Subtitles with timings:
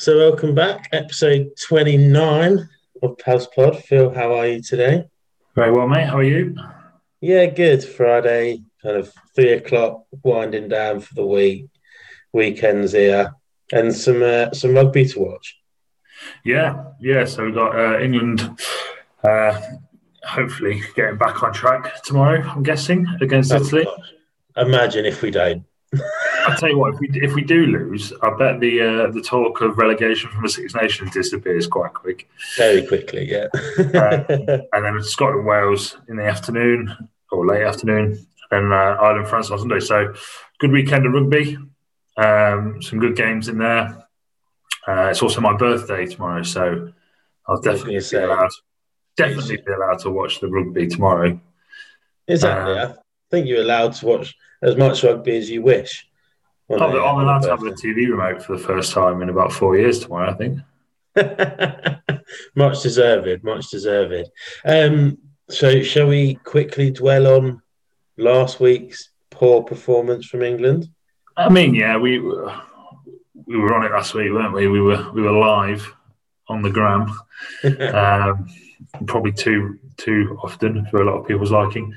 [0.00, 2.70] So, welcome back, episode 29
[3.02, 3.84] of Pals Pod.
[3.84, 5.04] Phil, how are you today?
[5.54, 6.06] Very well, mate.
[6.06, 6.56] How are you?
[7.20, 7.84] Yeah, good.
[7.84, 11.66] Friday, kind of three o'clock, winding down for the week.
[12.32, 13.34] Weekends here,
[13.72, 15.60] and some uh, some rugby to watch.
[16.46, 17.26] Yeah, yeah.
[17.26, 18.58] So we've got uh, England
[19.22, 19.60] uh,
[20.24, 23.86] hopefully getting back on track tomorrow, I'm guessing, against oh, Italy.
[24.56, 25.66] Imagine if we don't.
[26.46, 29.22] I'll tell you what, if we if we do lose, I bet the uh, the
[29.22, 32.28] talk of relegation from the Six Nations disappears quite quick.
[32.56, 33.46] Very quickly, yeah.
[33.78, 34.24] uh,
[34.72, 36.94] and then Scotland Wales in the afternoon
[37.30, 39.80] or late afternoon, and uh, Ireland France on Sunday.
[39.80, 40.14] So
[40.58, 41.58] good weekend of rugby.
[42.16, 44.06] Um, some good games in there.
[44.86, 46.92] Uh, it's also my birthday tomorrow, so
[47.46, 48.50] I'll definitely be allowed.
[49.16, 51.38] Definitely be allowed to watch the rugby tomorrow.
[52.26, 52.78] Exactly.
[52.78, 52.94] Uh, I
[53.30, 56.09] think you're allowed to watch as much rugby as you wish.
[56.70, 59.76] I'm, I'm allowed to have a TV remote for the first time in about four
[59.76, 60.58] years tomorrow, I think.
[62.54, 64.30] much deserved, much deserved.
[64.64, 67.62] Um, so, shall we quickly dwell on
[68.16, 70.88] last week's poor performance from England?
[71.36, 74.68] I mean, yeah, we we were on it last week, weren't we?
[74.68, 75.92] We were we were live
[76.48, 77.12] on the gram,
[77.64, 78.48] um,
[79.06, 81.94] probably too too often for a lot of people's liking.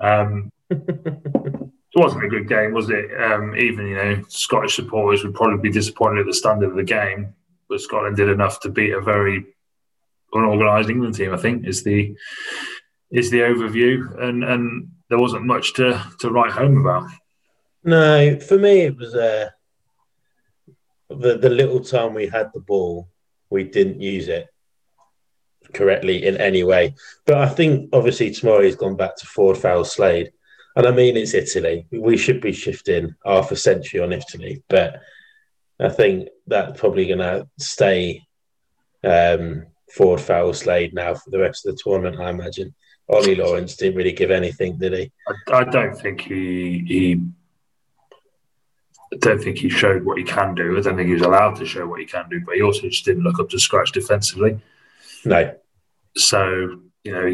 [0.00, 0.50] Um,
[1.94, 3.06] it wasn't a good game, was it?
[3.22, 6.82] Um, even you know, Scottish supporters would probably be disappointed at the standard of the
[6.82, 7.34] game,
[7.68, 9.46] but Scotland did enough to beat a very
[10.32, 11.32] unorganised England team.
[11.32, 12.16] I think is the
[13.10, 17.08] is the overview, and and there wasn't much to to write home about.
[17.84, 19.50] No, for me it was uh,
[21.08, 23.08] the the little time we had the ball,
[23.50, 24.48] we didn't use it
[25.72, 26.94] correctly in any way.
[27.24, 30.32] But I think obviously tomorrow he's gone back to Ford Farrell Slade
[30.76, 31.86] and I mean, it's Italy.
[31.92, 35.00] We should be shifting half a century on Italy, but
[35.80, 38.22] I think that's probably going to stay
[39.04, 42.20] um, Ford Farrell Slade now for the rest of the tournament.
[42.20, 42.74] I imagine.
[43.08, 45.12] Ollie Lawrence didn't really give anything, did he?
[45.28, 47.20] I, I don't think he he.
[49.12, 50.76] I don't think he showed what he can do.
[50.76, 52.88] I don't think he was allowed to show what he can do, but he also
[52.88, 54.58] just didn't look up to scratch defensively.
[55.24, 55.54] No.
[56.16, 57.26] So you know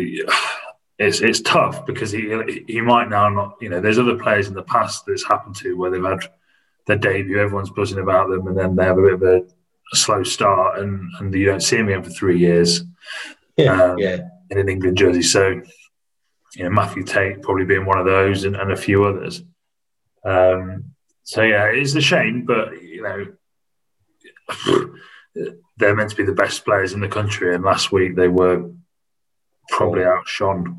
[1.00, 4.54] it's it's tough because he he might now not you know there's other players in
[4.54, 6.20] the past that's happened to where they've had
[6.86, 9.42] their debut everyone's buzzing about them and then they have a bit of a,
[9.92, 12.84] slow start and and you don't see them again for three years
[13.56, 14.18] yeah, um, yeah.
[14.50, 15.60] in an England jersey so
[16.54, 19.42] you know Mathew Tait probably being one of those and, and a few others
[20.24, 20.92] um,
[21.24, 23.26] so yeah it's a shame but you know
[25.76, 28.70] they're meant to be the best players in the country and last week they were
[29.70, 30.78] probably outshone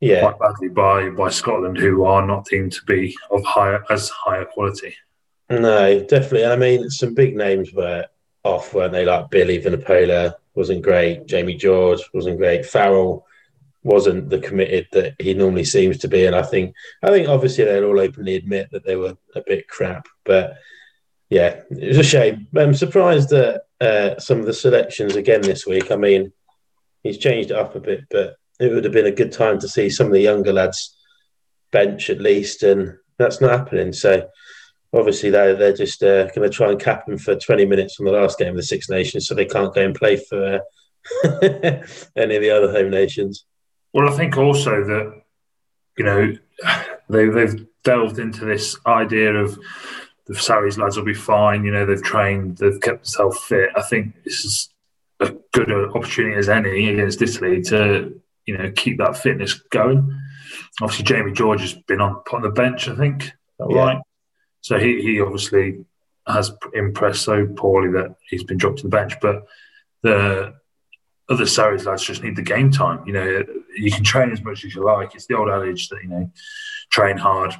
[0.00, 0.20] yeah.
[0.20, 4.44] quite badly by by Scotland, who are not deemed to be of higher as higher
[4.44, 4.94] quality.
[5.50, 6.46] No, definitely.
[6.46, 8.06] I mean, some big names were
[8.44, 9.04] off, weren't they?
[9.04, 11.26] Like Billy Vunipola wasn't great.
[11.26, 12.64] Jamie George wasn't great.
[12.64, 13.26] Farrell
[13.82, 16.24] wasn't the committed that he normally seems to be.
[16.24, 19.68] And I think, I think obviously they'll all openly admit that they were a bit
[19.68, 20.06] crap.
[20.24, 20.56] But
[21.28, 22.46] yeah, it was a shame.
[22.56, 25.90] I'm surprised that uh, some of the selections again this week.
[25.90, 26.32] I mean,
[27.04, 29.68] he's changed it up a bit, but it would have been a good time to
[29.68, 30.96] see some of the younger lads
[31.70, 33.92] bench at least, and that's not happening.
[33.92, 34.28] So
[34.92, 38.06] obviously they're they're just uh, going to try and cap him for 20 minutes on
[38.06, 41.38] the last game of the Six Nations, so they can't go and play for uh,
[42.16, 43.44] any of the other home nations.
[43.92, 45.22] Well, I think also that
[45.98, 46.32] you know
[47.08, 49.58] they, they've delved into this idea of
[50.26, 51.64] the Sarries lads will be fine.
[51.64, 53.70] You know, they've trained, they've kept themselves fit.
[53.76, 54.73] I think this is
[55.30, 60.20] a good an opportunity as any against Italy to you know keep that fitness going.
[60.80, 63.32] Obviously, Jamie George has been on on the bench, I think.
[63.58, 63.76] Yeah.
[63.76, 64.02] Right.
[64.60, 65.84] So he he obviously
[66.26, 69.14] has impressed so poorly that he's been dropped to the bench.
[69.20, 69.44] But
[70.02, 70.54] the
[71.28, 73.06] other Sarries lads just need the game time.
[73.06, 73.42] You know,
[73.76, 75.14] you can train as much as you like.
[75.14, 76.30] It's the old adage that you know,
[76.90, 77.54] train hard,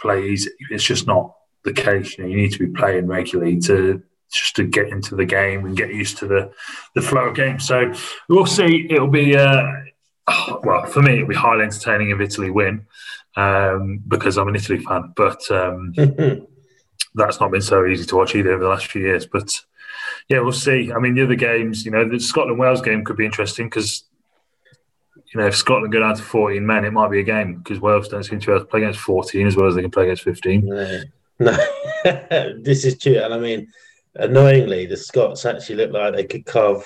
[0.00, 0.50] play easy.
[0.70, 1.34] It's just not
[1.64, 2.16] the case.
[2.16, 5.66] You know, you need to be playing regularly to just to get into the game
[5.66, 6.52] and get used to the
[6.94, 7.58] the flow of game.
[7.58, 7.92] So
[8.28, 8.86] we'll see.
[8.88, 9.62] It'll be uh,
[10.62, 11.14] well for me.
[11.14, 12.86] It'll be highly entertaining if Italy win
[13.36, 15.12] um, because I'm an Italy fan.
[15.16, 15.92] But um,
[17.14, 19.26] that's not been so easy to watch either over the last few years.
[19.26, 19.52] But
[20.28, 20.92] yeah, we'll see.
[20.92, 24.04] I mean, the other games, you know, the Scotland Wales game could be interesting because.
[25.32, 27.78] You know, if Scotland go down to 14 men, it might be a game because
[27.78, 29.90] Wales don't seem to be able to play against 14 as well as they can
[29.92, 30.66] play against 15.
[30.66, 31.02] No,
[31.38, 31.56] no.
[32.62, 33.18] this is true.
[33.18, 33.68] And I mean,
[34.20, 36.84] annoyingly, the Scots actually look like they could carve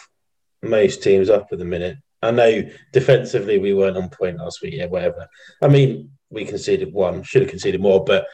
[0.62, 1.98] most teams up at the minute.
[2.22, 5.28] I know defensively we weren't on point last week, yeah, whatever.
[5.62, 8.26] I mean, we conceded one, should have conceded more, but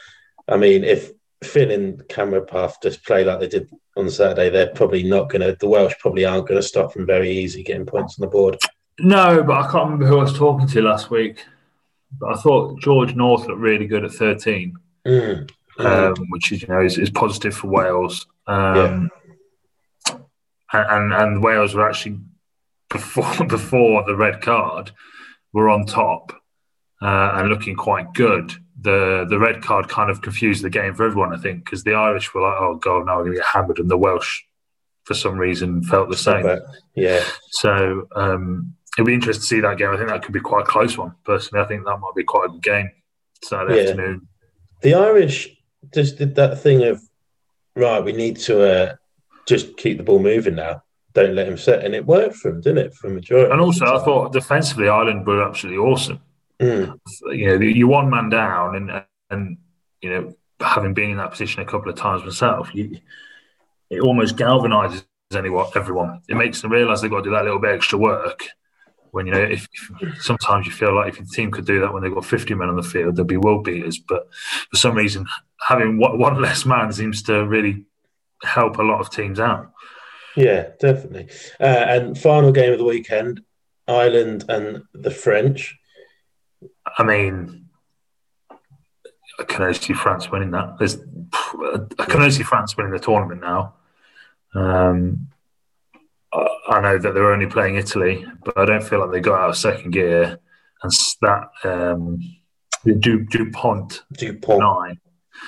[0.47, 1.11] I mean, if
[1.43, 5.41] Finn and Cameron Redpath just play like they did on Saturday, they're probably not going
[5.41, 5.55] to.
[5.59, 8.57] The Welsh probably aren't going to stop them very easy getting points on the board.
[8.99, 11.43] No, but I can't remember who I was talking to last week.
[12.19, 14.75] But I thought George North looked really good at 13,
[15.07, 15.49] Mm.
[15.79, 18.27] um, which is you know is, is positive for Wales.
[18.51, 19.09] Um,
[20.73, 22.17] and, and and Wales were actually
[22.89, 24.91] before before the red card
[25.53, 26.31] were on top
[27.01, 28.53] uh, and looking quite good.
[28.79, 31.93] The the red card kind of confused the game for everyone, I think, because the
[31.93, 34.41] Irish were like, "Oh God, now we're going to get hammered," and the Welsh,
[35.03, 36.45] for some reason, felt the same.
[36.95, 39.89] Yeah, So um, it'd be interesting to see that game.
[39.91, 41.13] I think that could be quite a close one.
[41.25, 42.89] Personally, I think that might be quite a good game
[43.43, 43.89] Saturday Yeah.
[43.91, 44.27] afternoon.
[44.81, 45.49] the Irish
[45.93, 47.01] just did that thing of
[47.75, 48.03] right.
[48.03, 48.95] We need to uh,
[49.47, 50.83] just keep the ball moving now.
[51.13, 52.93] Don't let him set, and it worked for him, didn't it?
[52.93, 53.51] For a majority.
[53.51, 56.21] And also, I thought defensively, Ireland were absolutely awesome.
[56.59, 56.97] Mm.
[57.31, 59.57] You know, you're one man down, and and
[60.01, 62.99] you know, having been in that position a couple of times myself, you,
[63.89, 65.03] it almost galvanises
[65.33, 66.21] anyone, everyone.
[66.29, 68.47] It makes them realise they've got to do that little bit extra work.
[69.11, 71.93] When you know, if, if sometimes you feel like if your team could do that
[71.93, 73.99] when they've got 50 men on the field, they'd be world beaters.
[73.99, 74.27] But
[74.69, 75.25] for some reason,
[75.67, 77.85] having one, one less man seems to really
[78.43, 79.71] help a lot of teams out.
[80.35, 81.29] Yeah, definitely.
[81.59, 83.41] Uh, and final game of the weekend:
[83.87, 85.77] Ireland and the French.
[86.97, 87.65] I mean,
[89.39, 90.77] I can only see France winning that.
[90.77, 90.97] There's,
[91.33, 93.75] I can only see France winning the tournament now.
[94.53, 95.30] Um,
[96.33, 99.49] I, know that they're only playing Italy, but I don't feel like they got out
[99.49, 100.39] of second gear.
[100.83, 100.91] And
[101.21, 102.19] that um,
[102.85, 104.59] Du, Dupont Dupont.
[104.59, 104.99] nine,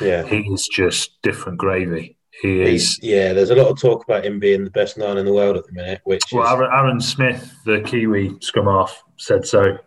[0.02, 0.24] Yeah.
[0.26, 2.18] he is just different gravy.
[2.42, 3.00] He He's, is.
[3.02, 5.56] yeah, there's a lot of talk about him being the best nine in the world
[5.58, 9.78] at the minute, which Well, is Aaron, Aaron Smith, the Kiwi scrum half, said so.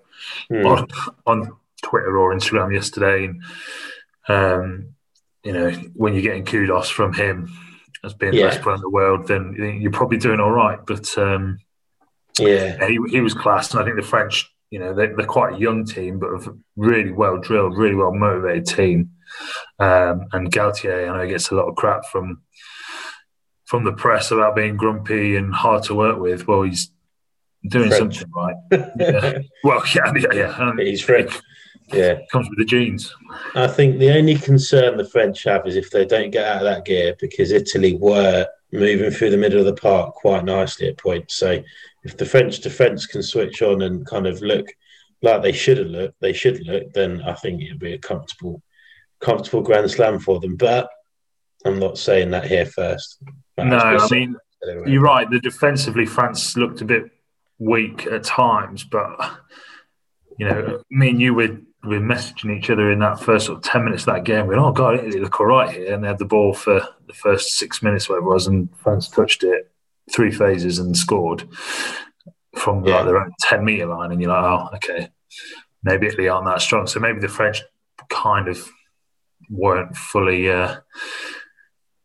[0.48, 0.66] Hmm.
[0.66, 0.88] on,
[1.26, 1.52] on
[1.82, 3.26] Twitter or Instagram yesterday.
[3.26, 3.42] And,
[4.28, 4.88] um,
[5.44, 7.52] you know, when you're getting kudos from him
[8.04, 8.42] as being Yeah.
[8.42, 10.78] the best player in the world, then you're probably doing all right.
[10.86, 11.58] But um,
[12.38, 13.72] yeah, yeah, he, he was class.
[13.72, 16.54] And I think the French, you know, they, they're quite a young team, but a
[16.76, 19.10] really well drilled, really well motivated team.
[19.78, 22.42] Um, and Galthié, I know, gets a lot of crap from
[23.66, 26.46] from the press about being grumpy and hard to work with.
[26.46, 26.90] Well, he's
[27.68, 28.18] doing French.
[28.18, 28.54] something right.
[29.00, 29.38] Yeah.
[29.64, 30.72] Well, yeah, yeah, yeah.
[30.78, 31.32] He's French.
[31.92, 33.14] Yeah, it comes with the genes.
[33.54, 36.64] I think the only concern the French have is if they don't get out of
[36.64, 40.98] that gear because Italy were moving through the middle of the park quite nicely at
[40.98, 41.36] points.
[41.36, 41.62] So
[42.02, 44.66] if the French defence can switch on and kind of look
[45.22, 48.62] like they should have looked, they should look, then I think it'll be a comfortable,
[49.20, 50.56] comfortable Grand Slam for them.
[50.56, 50.88] But
[51.64, 53.22] I'm not saying that here first.
[53.58, 54.36] No, I mean
[54.68, 54.90] Anyway.
[54.90, 55.30] you're right.
[55.30, 57.04] The defensively, France looked a bit
[57.58, 59.38] weak at times, but
[60.38, 63.58] you know, me and you were we were messaging each other in that first sort
[63.58, 64.46] of ten minutes of that game.
[64.46, 67.12] Going, oh god, Italy look all right here, and they had the ball for the
[67.14, 69.70] first six minutes, where it was, and France touched it
[70.12, 71.48] three phases and scored
[72.56, 72.96] from Yeah.
[72.96, 75.08] like their own ten meter line, and you're like, oh, okay,
[75.82, 77.62] maybe Italy aren't that strong, so maybe the French
[78.08, 78.68] kind of
[79.50, 80.50] weren't fully.
[80.50, 80.76] Uh,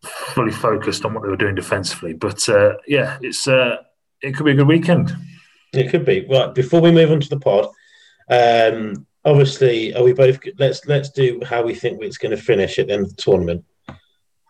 [0.04, 2.14] fully focused on what they were doing defensively.
[2.14, 3.78] But uh, yeah, it's uh,
[4.22, 5.16] it could be a good weekend.
[5.74, 6.54] It could be right.
[6.54, 7.68] Before we move on to the pod,
[8.30, 10.40] um, obviously, are we both?
[10.58, 13.22] Let's let's do how we think it's going to finish at the end of the
[13.22, 13.66] tournament,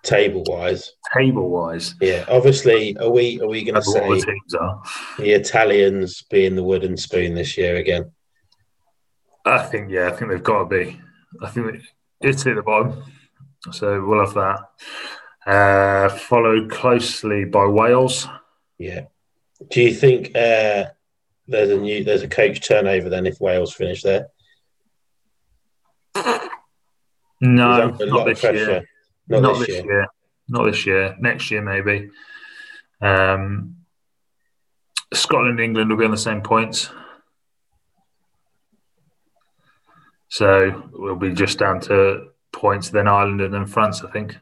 [0.04, 0.94] table wise.
[1.14, 4.82] Table wise, Yeah, obviously, are we are we going to all the say teams are.
[5.18, 8.12] the Italians being the wooden spoon this year again?
[9.46, 11.00] I think yeah, I think they've got to be.
[11.42, 11.84] I think
[12.22, 13.04] Italy at the bottom,
[13.72, 14.60] so we'll have that.
[15.46, 18.28] Uh, followed closely by Wales.
[18.78, 19.06] Yeah.
[19.70, 20.86] Do you think uh,
[21.48, 24.28] there's a new there's a coach turnover then if Wales finish there?
[26.16, 28.84] No, Is that a not this year.
[29.28, 29.86] Not, Not, this, this year.
[29.86, 30.08] year.
[30.48, 31.16] Not this year.
[31.20, 32.10] Next year maybe.
[33.02, 33.78] Um,
[35.14, 36.90] Scotland, and England will be on the same points.
[40.30, 44.04] So we'll be just down to points, then Ireland, and then France.
[44.04, 44.38] I think.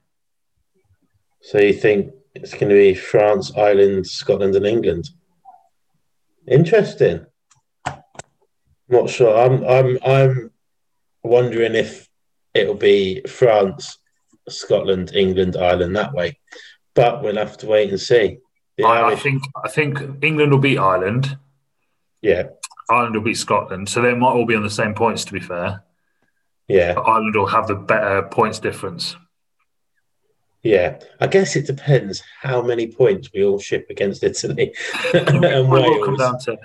[1.41, 5.09] So you think it's going to be France, Ireland, Scotland, and England?
[6.47, 7.25] Interesting.
[8.87, 9.35] Not sure.
[9.39, 10.51] I'm I'm I'm
[11.23, 12.07] wondering if
[12.53, 13.97] it'll be France,
[14.47, 16.39] Scotland, England, Ireland that way.
[16.95, 18.39] But we'll have to wait and see.
[18.83, 19.43] I, I think.
[19.63, 21.37] I think England will beat Ireland.
[22.21, 22.43] yeah,
[22.89, 23.89] Ireland will beat Scotland.
[23.89, 25.25] So they might all be on the same points.
[25.25, 25.83] To be fair,
[26.67, 29.15] yeah, but Ireland will have the better points difference.
[30.63, 30.99] yeah.
[31.19, 34.73] I guess it depends how many points we all ship against Italy
[35.13, 36.57] and will come down to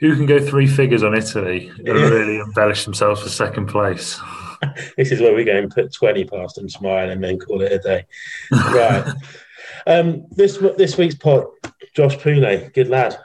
[0.00, 4.18] who can go three figures on Italy and really embellish themselves for second place.
[4.96, 7.72] this is where we go and put 20 past them, smile, and then call it
[7.72, 8.06] a day.
[8.50, 9.12] right.
[9.86, 11.46] Um, this this week's pod,
[11.96, 13.16] Josh Pooley, good lad.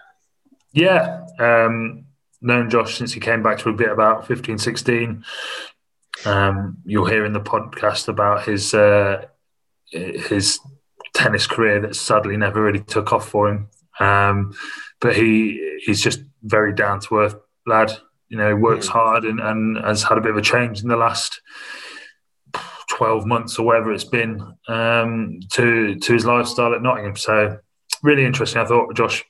[0.72, 1.26] Yeah.
[1.38, 2.06] Um,
[2.42, 5.26] known Josh since he came back to a bit about 15, 16.
[6.26, 9.26] Um, you'll hear in the podcast about his uh,
[9.92, 10.60] his
[11.14, 13.70] tennis career that sadly never really took off for him.
[14.00, 14.54] Um,
[15.02, 17.36] but he he's just very down to earth
[17.66, 17.92] lad.
[18.30, 18.92] You know, works mm.
[18.92, 21.42] hard and, and has had a bit of a change in the last
[22.90, 27.16] 12 months or whatever it's been um, to to his lifestyle at Nottingham.
[27.16, 27.60] So
[28.04, 28.62] really interesting.
[28.62, 29.24] I thought Josh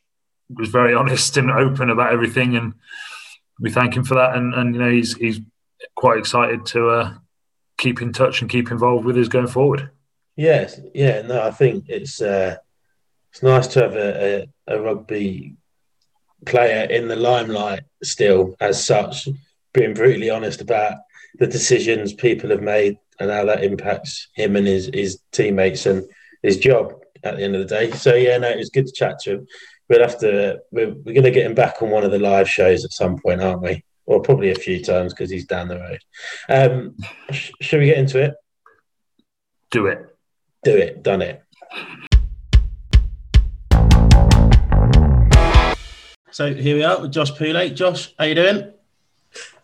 [0.50, 2.74] was very honest and open about everything, and
[3.60, 4.36] we thank him for that.
[4.36, 5.42] And, and you know he's he's
[5.96, 7.14] quite excited to uh,
[7.78, 9.90] keep in touch and keep involved with us going forward.
[10.36, 12.58] Yes, yeah, no, I think it's uh,
[13.32, 15.56] it's nice to have a, a, a rugby
[16.46, 19.28] player in the limelight still, as such,
[19.74, 20.98] being brutally honest about
[21.38, 26.04] the decisions people have made and how that impacts him and his, his teammates and
[26.44, 27.92] his job at the end of the day.
[27.92, 29.48] So yeah, no, it was good to chat to him.
[29.90, 30.60] We'll have to.
[30.72, 33.20] We're, we're going to get him back on one of the live shows at some
[33.20, 33.84] point, aren't we?
[34.08, 36.00] Or probably a few times because he's down the road.
[36.50, 36.96] Um,
[37.32, 38.34] sh- should we get into it?
[39.72, 40.00] Do it.
[40.64, 41.04] Do it.
[41.04, 41.44] Done it.
[46.36, 47.74] So here we are with Josh Pooley.
[47.74, 48.74] Josh, how are you doing?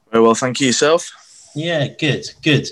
[0.10, 0.68] Very well, thank you.
[0.68, 1.12] Yourself?
[1.54, 2.66] Yeah, good, good.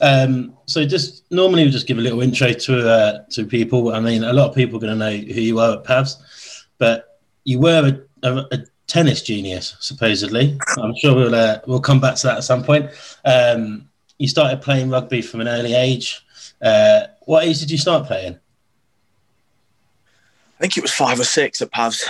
[0.00, 3.92] Um, so just normally we just give a little intro to uh, to people.
[3.92, 6.14] I mean, a lot of people are going to know who you are at Pavs,
[6.78, 10.58] but you were a, a, a tennis genius, supposedly.
[10.78, 12.90] I'm sure we'll uh, we'll come back to that at some point.
[13.22, 16.24] Um, you started playing rugby from an early age.
[16.62, 18.38] Uh, what age did you start playing?
[20.56, 22.02] I think it was five or six at Pavs.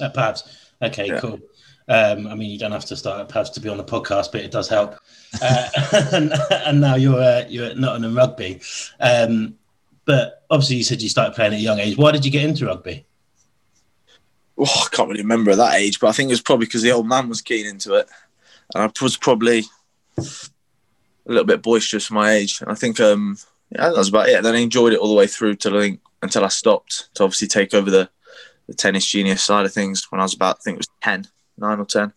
[0.00, 0.42] At Pavs.
[0.82, 1.20] Okay, yeah.
[1.20, 1.40] cool.
[1.88, 4.32] Um, I mean, you don't have to start at Pavs to be on the podcast,
[4.32, 4.96] but it does help.
[5.40, 5.68] Uh,
[6.12, 8.60] and, and, now you're uh, you're at Nottingham Rugby.
[8.98, 9.54] Um,
[10.04, 11.96] but obviously, you said you started playing at a young age.
[11.96, 13.06] Why did you get into rugby?
[14.58, 16.82] Oh, I can't really remember at that age, but I think it was probably because
[16.82, 18.08] the old man was keen into it,
[18.74, 19.64] and I was probably
[20.18, 20.22] a
[21.26, 22.60] little bit boisterous for my age.
[22.60, 23.36] And I think um,
[23.70, 24.36] yeah, that was about it.
[24.36, 27.14] And then I enjoyed it all the way through till I think until I stopped
[27.14, 28.08] to obviously take over the
[28.66, 31.26] the tennis genius side of things when I was about, I think it was 10,
[31.58, 32.12] 9 or 10.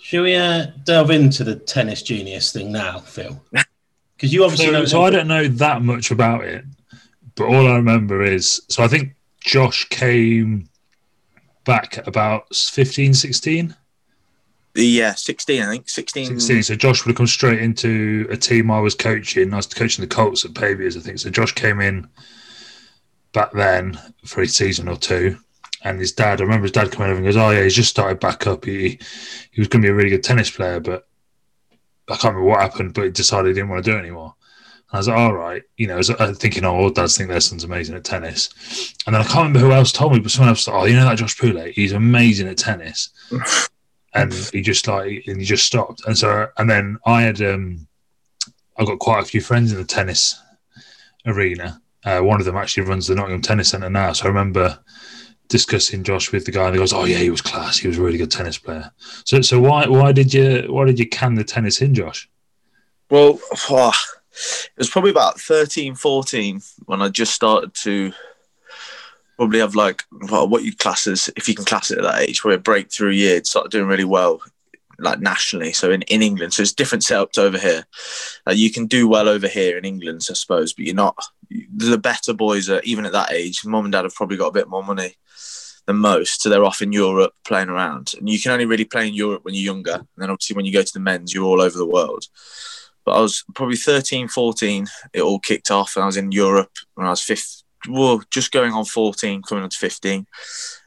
[0.00, 3.42] Should we uh, delve into the tennis genius thing now, Phil?
[4.16, 4.84] Because you obviously so, know.
[4.84, 6.64] So I don't know that much about it,
[7.34, 10.68] but all I remember is so I think Josh came
[11.64, 13.74] back about 15, 16.
[14.76, 15.88] Yeah, 16, I think.
[15.88, 16.26] 16.
[16.38, 16.62] 16.
[16.62, 19.52] So Josh would have come straight into a team I was coaching.
[19.52, 21.18] I was coaching the Colts at Paviors, I think.
[21.18, 22.08] So Josh came in
[23.32, 25.38] back then for a season or two.
[25.84, 27.90] And his dad, I remember his dad coming over and goes, "Oh yeah, he's just
[27.90, 28.64] started back up.
[28.64, 29.00] He
[29.50, 31.08] he was going to be a really good tennis player, but
[32.08, 32.94] I can't remember what happened.
[32.94, 34.34] But he decided he didn't want to do it anymore."
[34.90, 37.30] And I was like, "All right," you know, I was thinking, "Oh, all dads think
[37.30, 40.30] their son's amazing at tennis." And then I can't remember who else told me, but
[40.30, 41.72] someone else, said, "Oh, you know that Josh Pooley?
[41.72, 43.10] He's amazing at tennis."
[44.14, 46.02] and he just like, and he just stopped.
[46.06, 47.86] And so, and then I had, um,
[48.76, 50.40] I got quite a few friends in the tennis
[51.26, 54.12] arena, uh, one of them actually runs the Nottingham Tennis Centre now.
[54.12, 54.78] So I remember
[55.48, 56.66] discussing Josh with the guy.
[56.66, 57.78] And he goes, "Oh yeah, he was class.
[57.78, 58.90] He was a really good tennis player."
[59.24, 62.28] So, so why why did you why did you can the tennis in, Josh?
[63.10, 63.38] Well,
[63.70, 63.92] oh,
[64.32, 68.12] it was probably about 13, 14 when I just started to
[69.36, 72.22] probably have like well, what you class as if you can class it at that
[72.22, 74.40] age, probably a breakthrough year, started doing really well
[74.98, 75.72] like nationally.
[75.72, 77.84] So in, in England, so it's different setups over here.
[78.46, 81.16] Uh, you can do well over here in England, I suppose, but you're not.
[81.50, 83.64] The better boys are even at that age.
[83.64, 85.16] Mom and dad have probably got a bit more money
[85.86, 88.12] than most, so they're off in Europe playing around.
[88.18, 89.94] And you can only really play in Europe when you're younger.
[89.94, 92.24] And then obviously when you go to the men's, you're all over the world.
[93.04, 94.86] But I was probably 13, 14.
[95.12, 97.62] It all kicked off, and I was in Europe when I was 15.
[97.88, 100.24] Well, just going on 14, coming on to 15,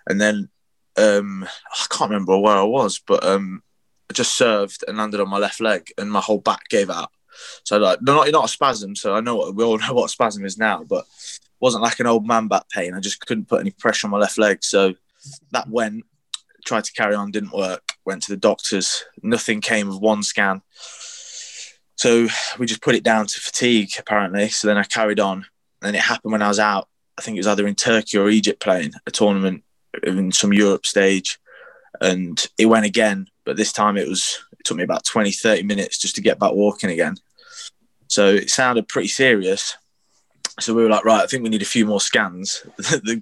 [0.07, 0.49] and then
[0.97, 3.61] um, I can't remember where I was, but um,
[4.09, 7.11] I just served and landed on my left leg, and my whole back gave out.
[7.63, 8.95] So like, no, not not a spasm.
[8.95, 11.05] So I know what, we all know what a spasm is now, but
[11.59, 12.93] wasn't like an old man back pain.
[12.93, 14.63] I just couldn't put any pressure on my left leg.
[14.63, 14.93] So
[15.51, 16.03] that went.
[16.65, 17.83] Tried to carry on, didn't work.
[18.05, 19.05] Went to the doctors.
[19.21, 20.63] Nothing came of one scan.
[21.95, 24.49] So we just put it down to fatigue, apparently.
[24.49, 25.45] So then I carried on.
[25.83, 26.87] And it happened when I was out.
[27.19, 29.63] I think it was either in Turkey or Egypt playing a tournament
[30.01, 31.37] in some Europe stage.
[32.01, 35.63] And it went again but this time it was it took me about 20 30
[35.63, 37.15] minutes just to get back walking again
[38.07, 39.77] so it sounded pretty serious
[40.59, 43.21] so we were like right i think we need a few more scans the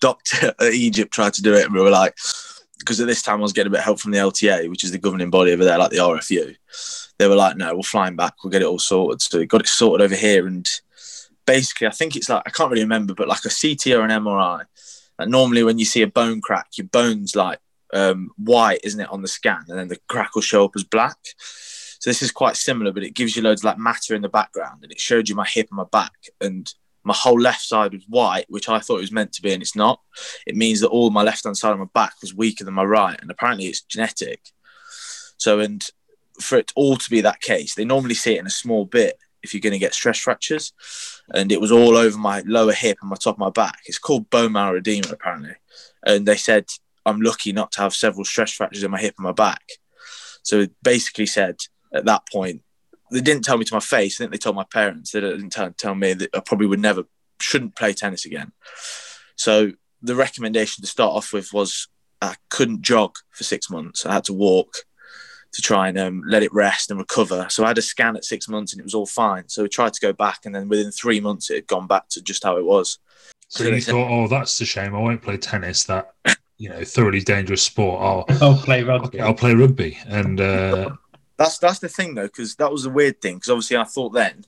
[0.00, 2.14] doctor at egypt tried to do it and we were like
[2.78, 4.84] because at this time I was getting a bit of help from the LTA, which
[4.84, 6.54] is the governing body over there, like the RFU.
[7.18, 8.34] They were like, "No, we're flying back.
[8.42, 10.68] We'll get it all sorted." So we got it sorted over here, and
[11.46, 14.10] basically, I think it's like I can't really remember, but like a CT or an
[14.10, 14.66] MRI.
[15.18, 17.58] And normally, when you see a bone crack, your bone's like
[17.92, 20.84] um, white, isn't it, on the scan, and then the crack will show up as
[20.84, 21.18] black.
[21.98, 24.28] So this is quite similar, but it gives you loads of like matter in the
[24.28, 26.72] background, and it showed you my hip and my back, and
[27.04, 29.62] my whole left side was white, which I thought it was meant to be, and
[29.62, 30.00] it's not.
[30.46, 32.82] It means that all my left hand side of my back was weaker than my
[32.82, 34.40] right, and apparently it's genetic.
[35.36, 35.84] So, and
[36.40, 39.18] for it all to be that case, they normally see it in a small bit
[39.42, 40.72] if you're going to get stress fractures,
[41.32, 43.78] and it was all over my lower hip and my top of my back.
[43.86, 45.54] It's called bone marrow edema, apparently,
[46.04, 46.66] and they said
[47.06, 49.62] I'm lucky not to have several stress fractures in my hip and my back.
[50.42, 51.56] So it basically said
[51.94, 52.62] at that point
[53.10, 54.20] they didn't tell me to my face.
[54.20, 55.12] I think they told my parents.
[55.12, 57.04] They didn't tell, tell me that I probably would never,
[57.40, 58.52] shouldn't play tennis again.
[59.36, 59.72] So
[60.02, 61.88] the recommendation to start off with was
[62.20, 64.04] I couldn't jog for six months.
[64.04, 64.74] I had to walk
[65.52, 67.46] to try and um, let it rest and recover.
[67.48, 69.48] So I had a scan at six months and it was all fine.
[69.48, 72.08] So we tried to go back, and then within three months it had gone back
[72.10, 72.98] to just how it was.
[73.48, 74.94] So, so you thought, oh, that's a shame.
[74.94, 75.84] I won't play tennis.
[75.84, 76.14] That
[76.58, 78.00] you know, thoroughly dangerous sport.
[78.02, 79.20] I'll, I'll play rugby.
[79.20, 80.90] I'll play rugby, and uh,
[81.36, 83.36] that's that's the thing though, because that was a weird thing.
[83.36, 84.44] Because obviously, I thought then,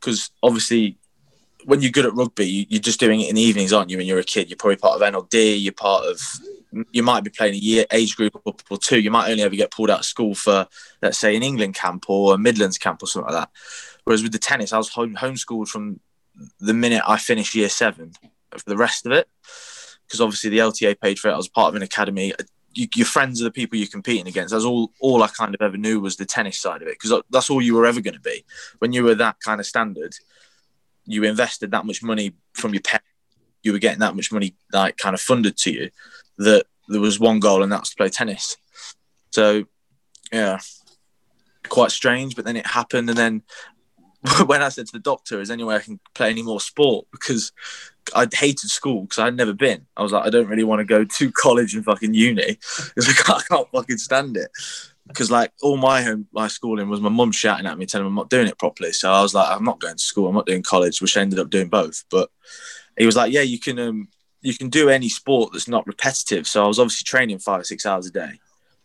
[0.00, 0.98] because obviously,
[1.64, 3.96] when you're good at rugby, you, are just doing it in the evenings, aren't you?
[3.96, 5.62] When you're a kid, you're probably part of NLD.
[5.62, 6.20] You're part of.
[6.90, 9.00] You might be playing a year age group up or two.
[9.00, 10.66] You might only ever get pulled out of school for,
[11.02, 13.50] let's say, an England camp or a Midlands camp or something like that.
[14.02, 16.00] Whereas with the tennis, I was home homeschooled from
[16.58, 18.12] the minute I finished year seven
[18.50, 19.28] for the rest of it.
[20.14, 21.32] Because obviously the LTA paid for it.
[21.32, 22.44] I was part of an academy uh,
[22.76, 24.52] you, your friends are the people you're competing against.
[24.52, 24.92] That's all.
[25.00, 27.50] All I kind of ever knew was the tennis side of it because uh, that's
[27.50, 28.44] all you were ever going to be.
[28.78, 30.14] When you were that kind of standard,
[31.06, 33.06] you invested that much money from your parents.
[33.62, 35.90] You were getting that much money, like kind of funded to you,
[36.38, 38.56] that there was one goal, and that's to play tennis.
[39.30, 39.64] So,
[40.32, 40.58] yeah,
[41.68, 42.36] quite strange.
[42.36, 43.42] But then it happened, and then
[44.46, 47.06] when I said to the doctor, "Is any way I can play any more sport?"
[47.12, 47.52] because
[48.14, 49.86] I hated school because I'd never been.
[49.96, 52.58] I was like, I don't really want to go to college and fucking uni
[52.94, 54.50] because I can't, I can't fucking stand it.
[55.06, 58.08] Because like all my home, my schooling was my mum shouting at me, telling me
[58.08, 58.92] I'm not doing it properly.
[58.92, 60.28] So I was like, I'm not going to school.
[60.28, 62.04] I'm not doing college, which I ended up doing both.
[62.10, 62.30] But
[62.96, 64.08] he was like, Yeah, you can, um,
[64.40, 66.46] you can do any sport that's not repetitive.
[66.46, 68.40] So I was obviously training five or six hours a day,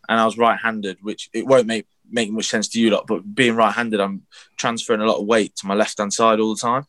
[0.08, 3.06] and I was right-handed, which it won't make make much sense to you lot.
[3.06, 4.22] But being right-handed, I'm
[4.56, 6.86] transferring a lot of weight to my left-hand side all the time.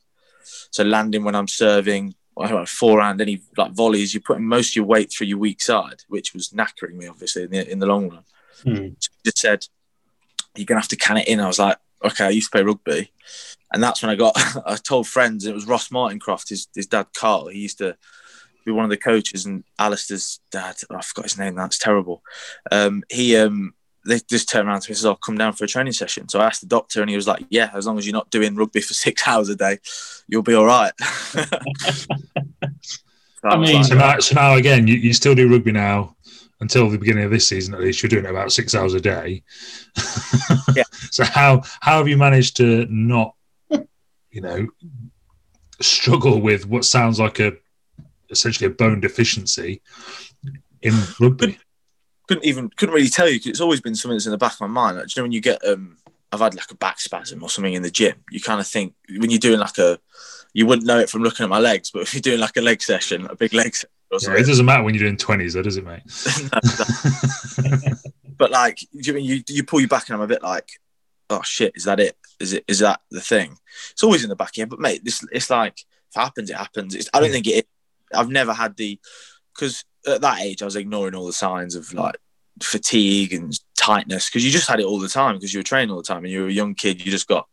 [0.72, 4.72] So landing when I'm serving, I have like forehand, any like volleys, you're putting most
[4.72, 7.80] of your weight through your weak side, which was knackering me obviously in the in
[7.80, 8.24] the long run.
[8.64, 8.96] Mm.
[9.00, 9.66] So just said
[10.56, 11.40] you're gonna have to can it in.
[11.40, 13.12] I was like, okay, I used to play rugby,
[13.72, 14.34] and that's when I got.
[14.66, 17.48] I told friends it was Ross Martincroft, his his dad Carl.
[17.48, 17.98] He used to
[18.66, 20.78] be one of the coaches, and Alistair's dad.
[20.90, 21.56] Oh, I forgot his name.
[21.56, 22.24] That's terrible.
[22.72, 23.74] Um, he um
[24.06, 25.94] they just turned around to me and said, "I'll oh, come down for a training
[25.94, 28.14] session." So I asked the doctor, and he was like, "Yeah, as long as you're
[28.14, 29.80] not doing rugby for six hours a day,
[30.28, 32.06] you'll be all right." so
[33.44, 36.16] I mean, like, so, now, so now again, you, you still do rugby now
[36.62, 37.74] until the beginning of this season.
[37.74, 39.44] At least you're doing it about six hours a day.
[40.76, 40.84] yeah.
[41.12, 43.36] So how how have you managed to not,
[44.32, 44.68] you know,
[45.82, 47.54] struggle with what sounds like a
[48.30, 49.82] essentially a bone deficiency
[50.82, 51.60] in rugby?
[52.32, 54.54] Couldn't even couldn't really tell you because it's always been something that's in the back
[54.54, 54.96] of my mind.
[54.96, 55.98] Like, you know when you get um,
[56.32, 58.94] I've had like a back spasm or something in the gym, you kind of think
[59.18, 60.00] when you're doing like a,
[60.54, 62.62] you wouldn't know it from looking at my legs, but if you're doing like a
[62.62, 63.90] leg session, a big leg session,
[64.22, 66.04] yeah, it doesn't matter when you're doing twenties, though, does it, mate?
[68.38, 70.70] but like you, you you pull you back and I'm a bit like,
[71.30, 72.16] oh shit, is that it?
[72.40, 73.58] Is it is that the thing?
[73.92, 76.56] It's always in the back end, but mate, this it's like if it happens, it
[76.56, 76.96] happens.
[76.96, 77.34] It's, I don't yeah.
[77.34, 77.68] think it.
[78.14, 79.00] I've never had the
[79.54, 82.16] because at that age, I was ignoring all the signs of like
[82.62, 85.90] fatigue and tightness because you just had it all the time because you were training
[85.90, 87.04] all the time and you were a young kid.
[87.04, 87.48] You just got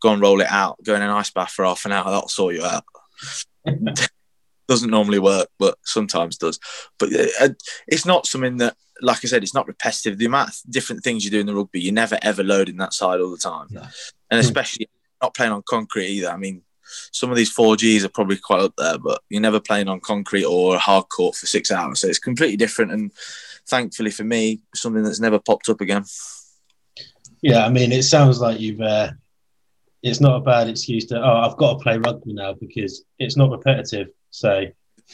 [0.00, 2.10] go and roll it out, go in an ice bath for half an hour.
[2.10, 2.84] That'll sort you out.
[4.68, 6.58] Doesn't normally work, but sometimes does.
[6.98, 7.48] But uh,
[7.88, 10.16] it's not something that, like I said, it's not repetitive.
[10.16, 12.94] The amount of different things you do in the rugby, you're never ever loading that
[12.94, 13.82] side all the time, no.
[14.30, 14.88] and especially
[15.20, 16.30] not playing on concrete either.
[16.30, 16.62] I mean,
[17.12, 20.44] some of these 4Gs are probably quite up there, but you're never playing on concrete
[20.44, 22.00] or a hard court for six hours.
[22.00, 22.92] So it's completely different.
[22.92, 23.12] And
[23.66, 26.04] thankfully for me, something that's never popped up again.
[27.42, 28.80] Yeah, I mean, it sounds like you've.
[28.80, 29.10] Uh,
[30.02, 31.20] it's not a bad excuse to.
[31.20, 34.08] Oh, I've got to play rugby now because it's not repetitive.
[34.30, 34.66] So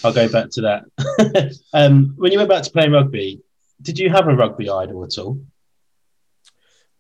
[0.05, 1.55] I'll go back to that.
[1.73, 3.41] um, when you went back to playing rugby,
[3.81, 5.41] did you have a rugby idol at all?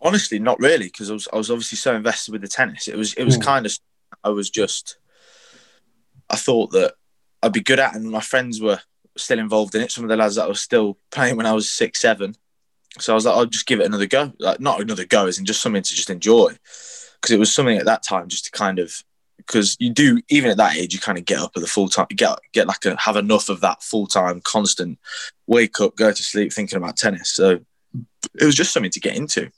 [0.00, 2.88] Honestly, not really, because I was I was obviously so invested with the tennis.
[2.88, 3.42] It was it was mm.
[3.42, 3.76] kind of
[4.24, 4.98] I was just
[6.30, 6.94] I thought that
[7.42, 8.80] I'd be good at, and my friends were
[9.16, 9.90] still involved in it.
[9.90, 12.34] Some of the lads that were still playing when I was six, seven.
[12.98, 14.32] So I was like, I'll just give it another go.
[14.38, 16.56] Like not another go, as in just something to just enjoy,
[17.20, 19.02] because it was something at that time just to kind of
[19.36, 21.88] because you do even at that age you kind of get up at the full
[21.88, 24.98] time get get like a have enough of that full time constant
[25.46, 27.60] wake up go to sleep thinking about tennis so
[28.38, 29.50] it was just something to get into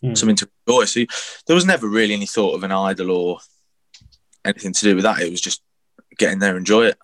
[0.00, 0.16] Mm.
[0.16, 1.00] something to enjoy so
[1.48, 3.38] there was never really any thought of an idol or
[4.44, 5.62] anything to do with that it was just
[6.18, 6.98] get in there and enjoy it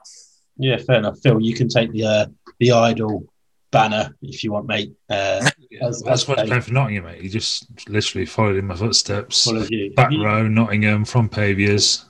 [0.56, 1.18] Yeah, fair enough.
[1.22, 2.26] Phil, you can take the uh,
[2.60, 3.26] the idol
[3.72, 4.92] banner if you want, mate.
[5.10, 5.40] Uh,
[5.82, 7.20] As- That's as what's they- playing for Nottingham, mate.
[7.22, 9.46] He just literally followed in my footsteps.
[9.70, 9.92] you.
[9.94, 12.04] Back you- row, Nottingham, from Paviors.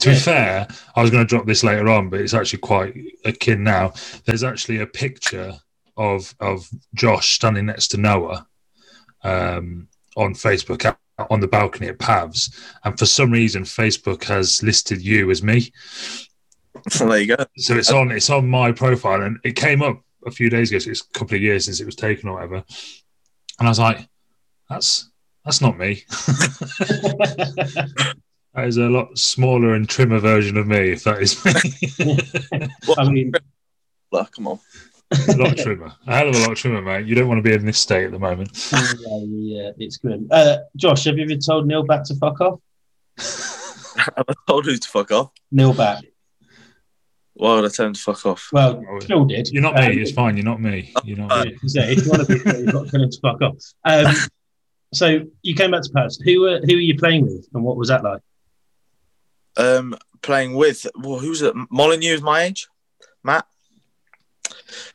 [0.00, 2.94] To be fair, I was going to drop this later on, but it's actually quite
[3.24, 3.92] akin now.
[4.24, 5.52] There's actually a picture
[5.96, 8.46] of of Josh standing next to Noah
[9.22, 10.98] um, on Facebook out
[11.30, 15.72] on the balcony at Pavs, and for some reason, Facebook has listed you as me.
[16.98, 20.02] well, there you go So it's on it's on my profile, and it came up
[20.26, 20.78] a few days ago.
[20.78, 22.64] So it's a couple of years since it was taken or whatever.
[23.58, 24.08] And I was like,
[24.68, 25.10] "That's
[25.44, 26.02] that's not me.
[26.08, 28.16] that
[28.56, 30.92] is a lot smaller and trimmer version of me.
[30.92, 31.52] If that is me,
[32.98, 33.32] I mean,
[34.10, 34.58] Well, come on
[35.28, 37.06] a lot of trimmer, a hell of a lot of trimmer, mate.
[37.06, 38.50] You don't want to be in this state at the moment.
[38.72, 40.26] yeah, yeah, it's grim.
[40.30, 42.60] Uh, Josh, have you ever told Neil Back to fuck off?
[43.98, 46.04] I told who to fuck off Neil Back.
[47.34, 49.48] why would I tell him to fuck off Well, Oh, Phil did.
[49.50, 50.00] You're not Um, me.
[50.02, 50.36] It's fine.
[50.36, 50.92] You're not me.
[51.04, 51.56] You're not Uh, me.
[51.68, 53.56] So if you want to be you've got to tell him to fuck off.
[53.84, 54.14] Um,
[54.92, 56.18] so you came back to Paris.
[56.24, 58.20] Who were who were you playing with, and what was that like?
[59.56, 62.66] um playing with well who's it Molyneux is my age
[63.22, 63.46] Matt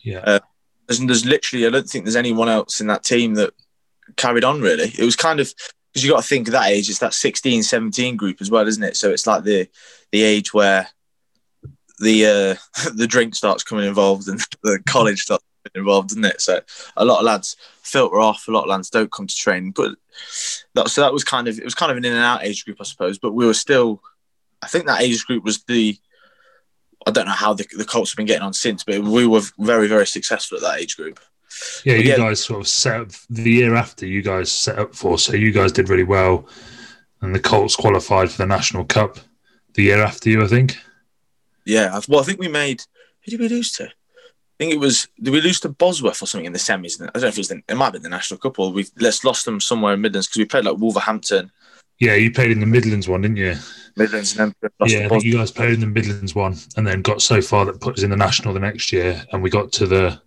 [0.02, 0.40] Yeah.
[0.88, 3.54] there's, there's literally I don't think there's anyone else in that team that
[4.16, 4.92] carried on really.
[4.98, 5.54] It was kind of
[5.92, 8.68] because you got to think at that age it's that 16, 17 group as well,
[8.68, 8.98] isn't it?
[8.98, 9.68] So it's like the
[10.12, 10.88] the age where
[12.00, 15.44] the uh, the drink starts coming involved and the college starts
[15.76, 16.42] involved, isn't it?
[16.42, 16.62] So
[16.98, 19.96] a lot of lads filter off, a lot of lads don't come to training, but
[20.76, 22.66] that so that was kind of it was kind of an in and out age
[22.66, 23.18] group, I suppose.
[23.18, 24.02] But we were still,
[24.62, 25.98] I think that age group was the
[27.08, 29.42] I don't know how the, the Colts have been getting on since, but we were
[29.58, 31.20] very, very successful at that age group.
[31.84, 32.18] Yeah, you yeah.
[32.18, 35.52] guys sort of set up the year after you guys set up for, so you
[35.52, 36.48] guys did really well,
[37.22, 39.18] and the Colts qualified for the National Cup
[39.74, 40.78] the year after you, I think.
[41.66, 42.84] Yeah, well, I think we made.
[43.24, 43.86] Who did we lose to?
[43.86, 43.90] I
[44.58, 45.08] think it was.
[45.22, 47.02] Did we lose to Bosworth or something in the semis?
[47.02, 47.48] I don't know if it was.
[47.48, 50.02] The, it might have been the National Cup or we let's lost them somewhere in
[50.02, 51.52] Midlands because we played like Wolverhampton,
[52.00, 53.56] Yeah, you played in the Midlands one, didn't you?
[53.98, 57.02] Midlands, and then yeah, I think you guys played in the Midlands one, and then
[57.02, 59.72] got so far that put us in the national the next year, and we got
[59.74, 60.22] to the,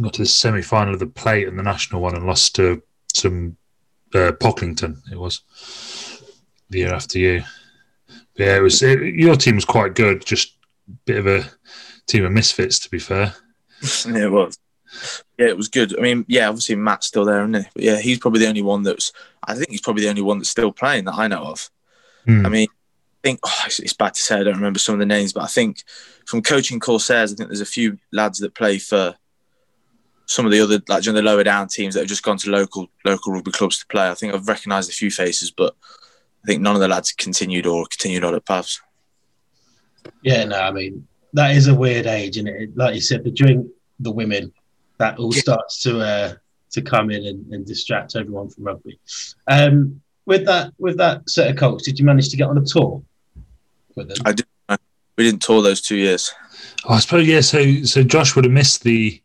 [0.00, 2.82] got to the semi final of the plate and the national one, and lost to
[3.12, 3.56] some
[4.14, 4.98] uh, Pocklington.
[5.12, 5.42] It was
[6.70, 7.42] the year after you.
[8.36, 8.82] But yeah, it was.
[8.82, 10.24] It, your team was quite good.
[10.24, 10.56] Just
[10.88, 11.44] a bit of a
[12.06, 13.34] team of misfits, to be fair.
[14.06, 14.58] yeah, it was.
[15.38, 15.98] Yeah, it was good.
[15.98, 17.68] I mean, yeah, obviously Matt's still there, isn't he?
[17.74, 19.12] But yeah, he's probably the only one that's.
[19.44, 21.70] I think he's probably the only one that's still playing that I know of.
[22.24, 22.46] Hmm.
[22.46, 24.98] I mean, I think oh, it's, it's bad to say I don't remember some of
[24.98, 25.82] the names, but I think
[26.26, 29.14] from coaching Corsairs, I think there's a few lads that play for
[30.26, 32.36] some of the other like you know, the lower down teams that have just gone
[32.36, 34.08] to local local rugby clubs to play.
[34.08, 35.74] I think I've recognised a few faces, but
[36.44, 38.80] I think none of the lads continued or continued on at Pavs.
[40.22, 43.30] Yeah, no, I mean that is a weird age, and it like you said, the
[43.30, 43.66] drink,
[44.00, 44.52] the women,
[44.98, 46.34] that all starts to uh,
[46.72, 48.98] to come in and, and distract everyone from rugby.
[49.46, 52.64] Um, with that, with that set of Colts, did you manage to get on a
[52.64, 53.02] tour
[53.94, 54.18] with them?
[54.24, 54.46] I did.
[55.16, 56.30] We didn't tour those two years.
[56.84, 57.40] Oh, I suppose yeah.
[57.40, 59.22] So so Josh would have missed the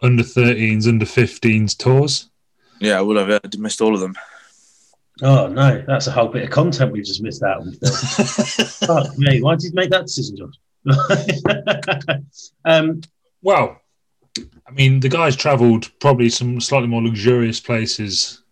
[0.00, 2.30] under 13s, under 15s tours.
[2.80, 3.30] Yeah, I would have.
[3.30, 4.14] I missed all of them.
[5.22, 7.72] Oh no, that's a whole bit of content we've just missed out on.
[7.82, 10.54] Fuck me, why did you make that decision, Josh?
[12.64, 13.00] um,
[13.42, 13.80] Well,
[14.66, 18.42] I mean, the guys travelled probably some slightly more luxurious places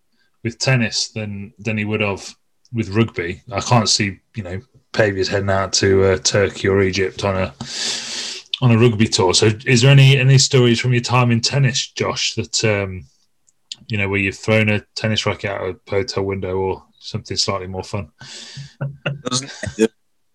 [0.43, 2.35] with tennis than than he would have
[2.71, 3.41] with rugby.
[3.51, 7.53] I can't see, you know, Paviors heading out to uh, Turkey or Egypt on a
[8.61, 9.33] on a rugby tour.
[9.33, 13.05] So, is there any any stories from your time in tennis, Josh, that um,
[13.87, 17.37] you know where you've thrown a tennis racket out of a hotel window or something
[17.37, 18.11] slightly more fun?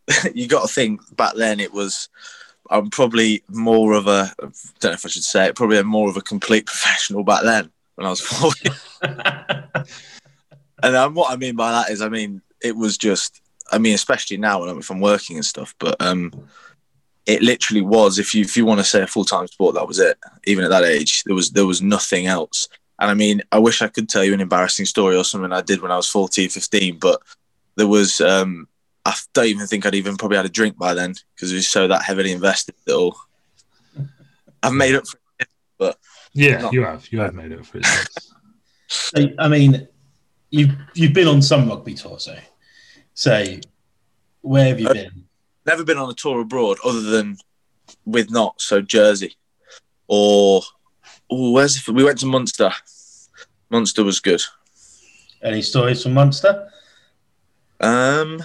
[0.35, 2.09] You got to think back then it was
[2.70, 4.46] I'm probably more of a I
[4.81, 7.70] don't know if I should say it probably more of a complete professional back then
[7.94, 8.70] when I was 40
[10.83, 13.94] and um, what I mean by that is I mean it was just I mean
[13.94, 16.33] especially now when I'm, if I'm working and stuff but um
[17.26, 19.98] it literally was if you if you want to say a full-time sport that was
[19.98, 21.22] it even at that age.
[21.24, 22.68] There was there was nothing else.
[22.98, 25.61] And I mean I wish I could tell you an embarrassing story or something I
[25.61, 27.20] did when I was 14 15 but
[27.76, 28.68] there was um
[29.05, 31.69] I don't even think I'd even probably had a drink by then because it was
[31.69, 33.17] so that heavily invested that all.
[34.63, 35.97] I've made up for it.
[36.35, 37.09] Yeah, Not- you have.
[37.11, 37.87] You have made it for it.
[38.91, 39.87] So, I mean,
[40.49, 42.35] you've you've been on some rugby tours, so
[43.13, 43.45] so
[44.41, 45.25] where have you Uh, been?
[45.67, 47.37] Never been on a tour abroad other than
[48.07, 49.37] with not so Jersey
[50.07, 50.63] or
[51.31, 52.71] oh, where's the, we went to Munster.
[53.69, 54.41] Munster was good.
[55.43, 56.71] Any stories from Munster?
[57.81, 58.43] Um,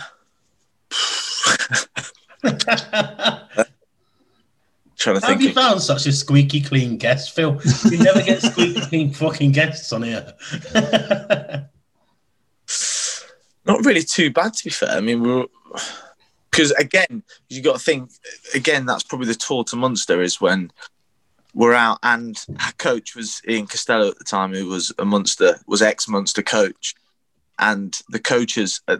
[2.43, 2.57] trying
[5.15, 5.55] to How have you think.
[5.55, 7.59] found such a squeaky clean guest, Phil?
[7.89, 10.33] You never get squeaky clean fucking guests on here.
[13.65, 14.89] Not really too bad, to be fair.
[14.89, 15.45] I mean, we're
[16.51, 18.11] because again, you got to think
[18.53, 18.85] again.
[18.85, 20.71] That's probably the tour to Munster is when
[21.53, 25.59] we're out, and our coach was Ian Costello at the time, who was a Munster,
[25.67, 26.95] was ex Munster coach,
[27.59, 28.81] and the coaches.
[28.87, 28.97] Uh,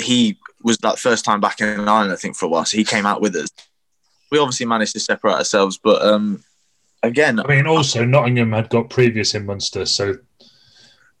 [0.00, 2.64] he was that first time back in Ireland, I think, for a while.
[2.64, 3.50] So he came out with us.
[4.30, 6.44] We obviously managed to separate ourselves, but um,
[7.02, 10.16] again, I mean, also Nottingham had got previous in Munster, so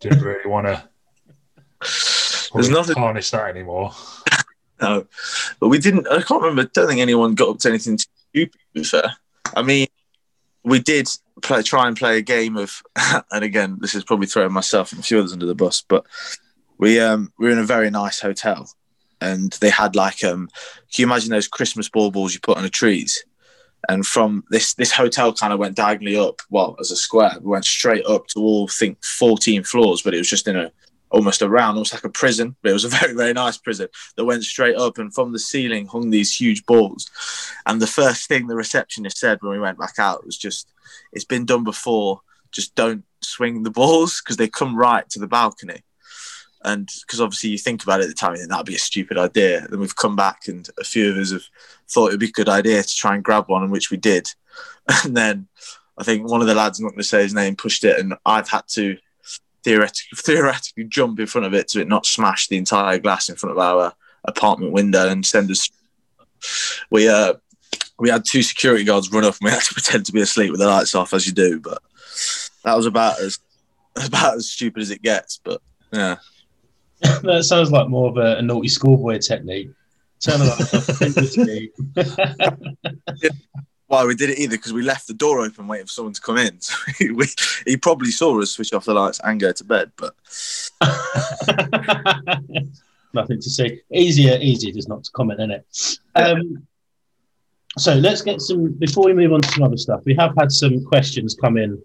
[0.00, 0.82] didn't really want to
[2.54, 2.96] there's nothing.
[2.96, 3.92] harness that anymore.
[4.82, 5.06] No,
[5.60, 6.08] but we didn't.
[6.08, 6.64] I can't remember.
[6.64, 8.52] Don't think anyone got up to anything too stupid.
[8.52, 9.12] To be fair,
[9.54, 9.88] I mean,
[10.64, 11.06] we did
[11.42, 12.80] play, try and play a game of,
[13.30, 16.06] and again, this is probably throwing myself and a few others under the bus, but
[16.80, 18.68] we um we were in a very nice hotel,
[19.20, 20.48] and they had like um,
[20.92, 23.24] can you imagine those Christmas baubles you put on the trees?
[23.88, 27.50] And from this this hotel kind of went diagonally up, well, as a square, we
[27.50, 30.72] went straight up to all I think fourteen floors, but it was just in a
[31.10, 32.56] almost around, almost like a prison.
[32.62, 35.38] But it was a very very nice prison that went straight up, and from the
[35.38, 37.10] ceiling hung these huge balls.
[37.66, 40.72] And the first thing the receptionist said when we went back out was just,
[41.12, 42.22] "It's been done before.
[42.52, 45.82] Just don't swing the balls because they come right to the balcony."
[46.62, 49.16] And because obviously you think about it at the time, you that'd be a stupid
[49.16, 49.66] idea.
[49.68, 51.44] Then we've come back, and a few of us have
[51.88, 54.28] thought it'd be a good idea to try and grab one, and which we did.
[55.04, 55.46] And then
[55.96, 57.98] I think one of the lads, I'm not going to say his name, pushed it,
[57.98, 58.96] and I've had to
[59.62, 63.36] theoretically, theoretically jump in front of it to it not smash the entire glass in
[63.36, 63.92] front of our
[64.24, 65.70] apartment window and send us.
[66.90, 67.34] We uh
[67.98, 70.50] we had two security guards run up and we had to pretend to be asleep
[70.50, 71.82] with the lights off as you do, but
[72.64, 73.38] that was about as
[73.96, 75.40] about as stupid as it gets.
[75.42, 75.60] But
[75.92, 76.16] yeah,
[77.22, 79.70] that sounds like more of a, a naughty schoolboy technique.
[80.20, 80.40] Turn
[83.86, 86.20] why we did it either because we left the door open waiting for someone to
[86.20, 86.58] come in.
[86.60, 86.76] So
[87.14, 87.26] we,
[87.66, 89.92] he probably saw us switch off the lights and go to bed.
[89.96, 90.14] But
[93.12, 93.80] Nothing to see.
[93.92, 95.66] Easier, easier just not to comment in it.
[96.14, 96.66] Um,
[97.78, 100.02] so let's get some before we move on to some other stuff.
[100.04, 101.82] We have had some questions come in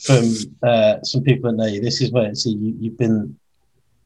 [0.00, 0.24] from
[0.62, 1.80] uh, some people that know you.
[1.80, 3.38] This is where see you, you've been.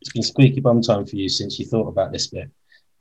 [0.02, 2.50] It's been squeaky bum time for you since you thought about this bit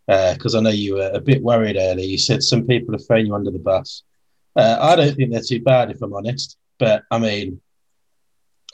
[0.08, 2.06] because I know you were a bit worried earlier.
[2.06, 4.04] You said some people are throwing you under the bus.
[4.56, 6.58] Uh, I don't think they're too bad, if I'm honest.
[6.78, 7.60] But I mean,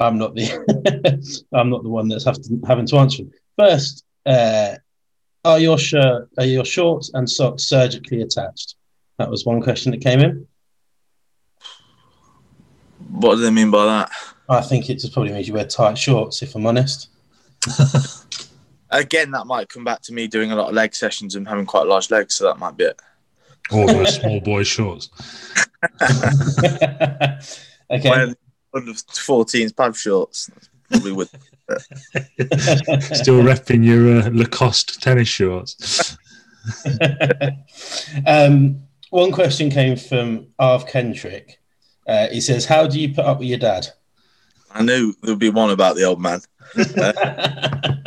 [0.01, 3.31] I'm not the I'm not the one that's have to, having to answer them.
[3.57, 4.75] First, uh,
[5.45, 8.75] are your shirt are your shorts and socks surgically attached?
[9.19, 10.45] That was one question that came in.
[13.09, 14.11] what do they mean by that?
[14.49, 17.09] I think it just probably means you wear tight shorts, if I'm honest.
[18.89, 21.65] Again, that might come back to me doing a lot of leg sessions and having
[21.65, 22.99] quite large legs, so that might be it.
[23.71, 25.10] Or those small boy shorts.
[26.01, 27.39] okay.
[28.10, 28.36] Wearing
[28.73, 30.49] under 14s pad shorts.
[30.53, 31.27] That's Probably would.
[33.13, 36.17] Still repping your uh, Lacoste tennis shorts.
[38.25, 41.60] um, one question came from Arv Kendrick.
[42.08, 43.89] Uh, he says, "How do you put up with your dad?"
[44.71, 46.41] I knew there would be one about the old man.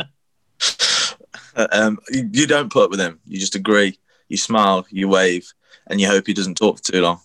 [1.73, 3.19] Um, you, you don't put up with him.
[3.25, 3.99] You just agree.
[4.29, 5.51] You smile, you wave,
[5.87, 7.19] and you hope he doesn't talk for too long.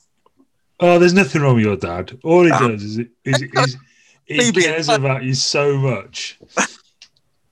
[0.81, 2.19] Oh, there's nothing wrong with your dad.
[2.25, 2.59] All he Ah.
[2.69, 3.77] does is, is, is
[4.25, 6.39] he cares about you so much.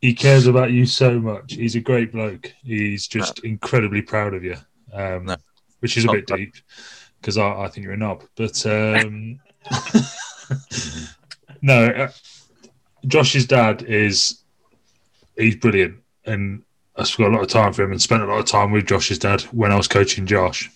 [0.01, 1.55] He cares about you so much.
[1.55, 2.53] He's a great bloke.
[2.65, 4.57] He's just incredibly proud of you,
[4.93, 5.37] um, No.
[5.79, 6.55] which is a bit deep
[7.21, 8.25] because I, I think you're a knob.
[8.35, 9.39] But um,
[11.65, 12.11] no, uh,
[13.07, 14.43] Josh's dad is
[15.35, 15.97] he's brilliant,
[16.27, 16.63] and
[16.95, 18.87] I spent a lot of time for him and spent a lot of time with
[18.87, 20.71] Josh's dad when I was coaching Josh.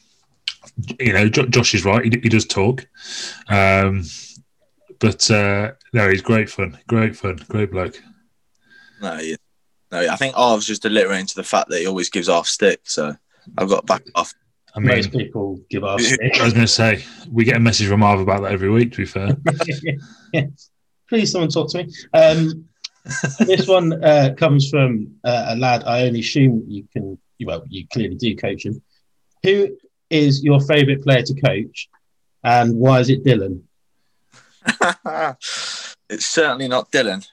[0.98, 2.02] You know, Jo- Josh is right.
[2.02, 2.86] He, he does talk,
[3.50, 4.04] um,
[4.98, 6.78] but uh, no, he's great fun.
[6.86, 7.36] Great fun.
[7.48, 8.02] Great bloke.
[9.02, 9.36] No, you,
[9.92, 9.98] no.
[10.08, 12.80] I think Arv's just alliterating to the fact that he always gives off stick.
[12.84, 13.14] So
[13.58, 14.32] I've got back off.
[14.74, 16.00] I mean, Most people give off.
[16.02, 16.40] Stick.
[16.40, 18.92] I was going to say we get a message from Arv about that every week.
[18.92, 19.36] To be fair,
[21.08, 21.92] Please, someone talk to me.
[22.12, 22.68] Um,
[23.40, 25.84] this one uh, comes from uh, a lad.
[25.84, 27.18] I only assume you can.
[27.44, 28.82] Well, you clearly do coach him.
[29.44, 29.76] Who
[30.10, 31.88] is your favourite player to coach,
[32.42, 33.62] And why is it Dylan?
[36.10, 37.26] it's certainly not Dylan.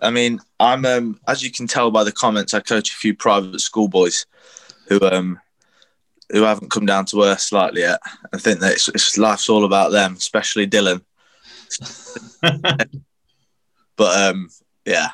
[0.00, 3.14] I mean, I'm um, as you can tell by the comments, I coach a few
[3.14, 4.26] private school boys
[4.88, 5.38] who um
[6.30, 8.00] who haven't come down to earth slightly yet.
[8.32, 11.02] I think that it's, it's life's all about them, especially Dylan.
[14.02, 14.48] but um,
[14.84, 15.10] yeah,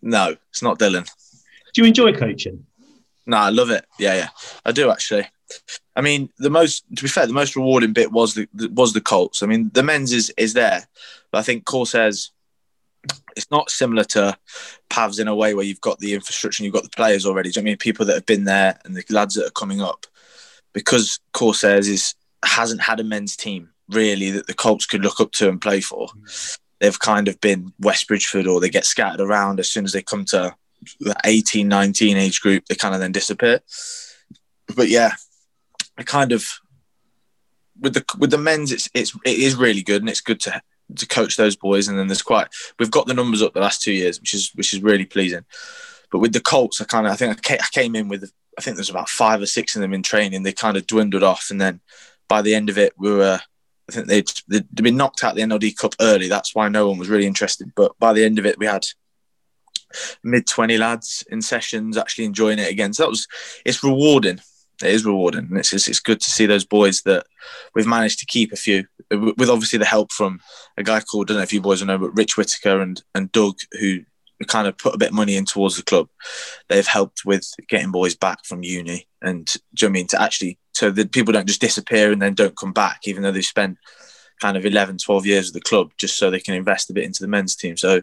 [0.00, 1.10] no, it's not Dylan.
[1.74, 2.64] Do you enjoy coaching?
[3.26, 3.84] No, I love it.
[3.98, 4.28] Yeah, yeah,
[4.64, 5.26] I do actually.
[5.96, 9.00] I mean, the most to be fair, the most rewarding bit was the, was the
[9.00, 9.42] Colts.
[9.42, 10.86] I mean, the men's is is there,
[11.32, 12.30] but I think Corsairs
[13.34, 14.38] it's not similar to
[14.90, 17.50] Pavs in a way where you've got the infrastructure and you've got the players already.
[17.50, 19.50] Do you know I mean people that have been there and the lads that are
[19.50, 20.06] coming up?
[20.72, 25.32] Because Corsairs is hasn't had a men's team really that the Colts could look up
[25.32, 26.08] to and play for.
[26.84, 30.02] They've kind of been West Bridgford or they get scattered around as soon as they
[30.02, 30.54] come to
[31.00, 33.60] the 18, 19 age group, they kind of then disappear.
[34.76, 35.12] But yeah,
[35.96, 36.46] I kind of
[37.80, 40.60] with the with the men's it's it's it is really good and it's good to
[40.96, 41.88] to coach those boys.
[41.88, 44.50] And then there's quite we've got the numbers up the last two years which is
[44.54, 45.46] which is really pleasing.
[46.12, 48.76] But with the colts i kind of i think i came in with i think
[48.76, 50.42] there's about five or six of them in training.
[50.42, 51.80] They kind of dwindled off and then
[52.28, 53.40] by the end of it we were
[53.88, 56.28] i think they'd, they'd been knocked out the nld cup early.
[56.28, 57.72] That's why no one was really interested.
[57.74, 58.84] But by the end of it we had
[60.22, 62.92] mid 20 lads in sessions actually enjoying it again.
[62.92, 63.26] So that was
[63.64, 64.40] it's rewarding.
[64.82, 65.46] It is rewarding.
[65.50, 67.26] And it's, it's, it's good to see those boys that
[67.74, 70.40] we've managed to keep a few with obviously the help from
[70.76, 73.30] a guy called I don't know if you boys know but Rich Whitaker and and
[73.32, 74.00] Doug who
[74.48, 76.08] kind of put a bit of money in towards the club
[76.68, 80.20] they've helped with getting boys back from uni and do you know I mean to
[80.20, 83.44] actually so that people don't just disappear and then don't come back even though they've
[83.44, 83.78] spent
[84.40, 87.04] kind of 11 12 years with the club just so they can invest a bit
[87.04, 88.02] into the men's team so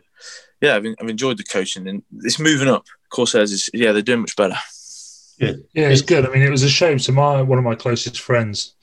[0.62, 4.22] yeah I've, I've enjoyed the coaching and it's moving up Corsairs is yeah they're doing
[4.22, 4.58] much better
[5.42, 5.66] Good.
[5.74, 6.24] Yeah, it's good.
[6.24, 7.00] I mean, it was a shame.
[7.00, 8.76] So my one of my closest friends,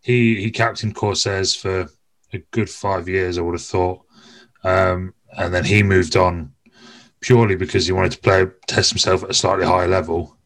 [0.00, 1.86] he he captained Corsairs for
[2.32, 3.36] a good five years.
[3.36, 4.00] I would have thought,
[4.64, 6.54] um, and then he moved on
[7.22, 10.36] purely because he wanted to play test himself at a slightly higher level.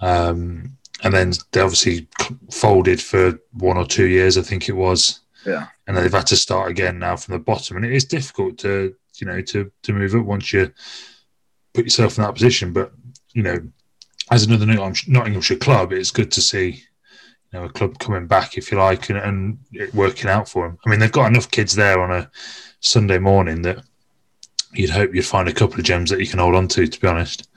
[0.00, 2.08] Um, and then they obviously
[2.50, 5.20] folded for one or two years, I think it was.
[5.44, 5.66] Yeah.
[5.86, 8.94] And they've had to start again now from the bottom, and it is difficult to
[9.16, 10.72] you know to to move up once you
[11.74, 12.72] put yourself in that position.
[12.72, 12.92] But
[13.34, 13.60] you know,
[14.30, 16.82] as another Nottinghamshire club, it's good to see
[17.52, 20.66] you know a club coming back, if you like, and, and it working out for
[20.66, 20.78] them.
[20.86, 22.30] I mean, they've got enough kids there on a
[22.80, 23.84] Sunday morning that
[24.74, 26.86] you'd hope you'd find a couple of gems that you can hold on to.
[26.86, 27.48] To be honest,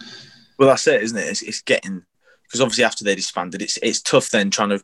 [0.58, 1.28] well, that's it, isn't it?
[1.28, 2.04] It's, it's getting
[2.48, 4.84] because obviously after they disbanded, it's it's tough then trying to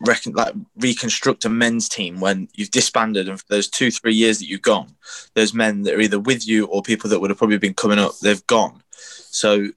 [0.00, 4.38] reckon like reconstruct a men's team when you've disbanded and for those two three years
[4.38, 4.94] that you've gone,
[5.34, 7.98] those men that are either with you or people that would have probably been coming
[7.98, 8.82] up, they've gone.
[8.90, 9.68] So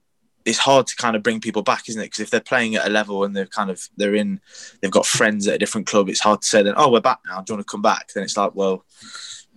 [0.44, 2.06] it's hard to kind of bring people back, isn't it?
[2.06, 4.40] Because if they're playing at a level and they're kind of they're in,
[4.80, 6.08] they've got friends at a different club.
[6.08, 7.40] It's hard to say then, oh, we're back now.
[7.40, 8.08] Do you want to come back?
[8.14, 8.84] Then it's like, well,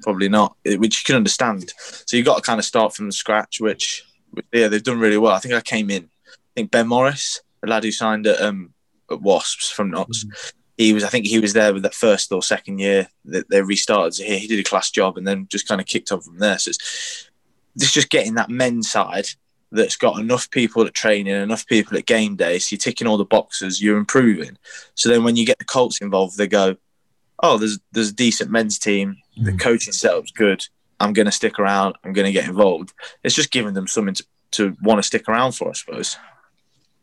[0.04, 1.74] probably not, which you can understand.
[2.06, 4.04] So you've got to kind of start from scratch, which
[4.52, 5.34] yeah, they've done really well.
[5.34, 6.10] I think I came in.
[6.28, 8.74] I think Ben Morris, the lad who signed at um
[9.12, 10.26] at Wasps from Notts.
[10.26, 10.58] Mm-hmm.
[10.78, 13.62] He was, I think, he was there with that first or second year that they
[13.62, 14.16] restarted.
[14.16, 16.39] So he, he did a class job and then just kind of kicked on from
[16.39, 16.58] there.
[16.58, 17.30] So it's,
[17.76, 19.28] it's just getting that men's side
[19.72, 22.60] that's got enough people at training, enough people at game day.
[22.60, 24.58] So you're ticking all the boxes, you're improving.
[24.96, 26.76] So then when you get the Colts involved, they go,
[27.42, 29.18] "Oh, there's there's a decent men's team.
[29.38, 29.60] The mm.
[29.60, 30.65] coaching setup's good.
[31.00, 31.96] I'm going to stick around.
[32.04, 32.93] I'm going to get involved."
[33.24, 36.17] It's just giving them something to, to want to stick around for, I suppose.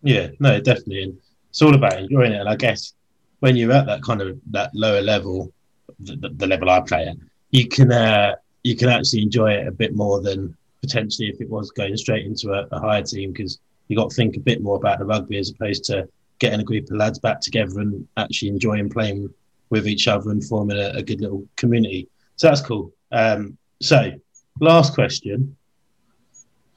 [0.03, 1.03] Yeah, no, definitely.
[1.03, 1.19] And
[1.51, 2.41] it's all about enjoying it.
[2.41, 2.95] And I guess
[3.41, 5.53] when you're at that kind of that lower level,
[5.99, 7.17] the, the level I play at,
[7.51, 11.49] you can uh, you can actually enjoy it a bit more than potentially if it
[11.49, 14.63] was going straight into a, a higher team because you got to think a bit
[14.63, 18.07] more about the rugby as opposed to getting a group of lads back together and
[18.17, 19.29] actually enjoying playing
[19.69, 22.09] with each other and forming a, a good little community.
[22.41, 22.95] So that's cool.
[23.13, 24.13] Um, so,
[24.61, 25.59] last question: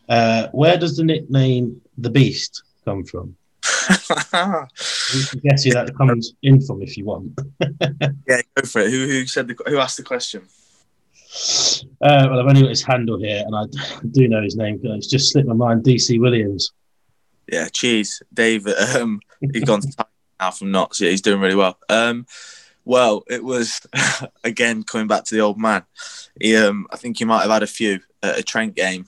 [0.09, 3.37] uh, Where does the nickname the Beast come from?
[3.93, 7.39] you can guess who that comes in from if you want.
[8.27, 8.91] yeah, go for it.
[8.91, 10.41] Who who said the, who asked the question?
[12.01, 13.63] Uh, well, I've only got his handle here, and I
[14.11, 14.81] do know his name.
[14.83, 15.85] It's just slipped my mind.
[15.85, 16.73] DC Williams.
[17.49, 18.67] Yeah, cheers, Dave.
[18.67, 19.21] Um,
[19.53, 20.07] he's gone to
[20.41, 20.99] now from Notts.
[20.99, 21.77] Yeah, he's doing really well.
[21.87, 22.25] Um,
[22.85, 23.81] well, it was
[24.43, 25.83] again coming back to the old man.
[26.39, 29.07] He, um, I think he might have had a few at a Trent game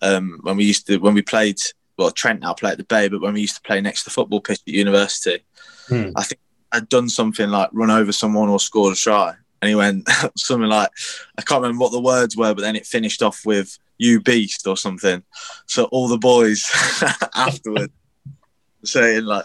[0.00, 1.58] um, when we used to when we played.
[1.98, 4.04] Well, Trent now play at the Bay, but when we used to play next to
[4.06, 5.44] the football pitch at university,
[5.88, 6.10] hmm.
[6.16, 6.40] I think
[6.72, 10.68] I'd done something like run over someone or scored a try, and he went something
[10.68, 10.90] like
[11.38, 14.66] I can't remember what the words were, but then it finished off with "you beast"
[14.66, 15.22] or something.
[15.66, 16.68] So all the boys
[17.34, 17.92] afterward
[18.84, 19.44] saying like,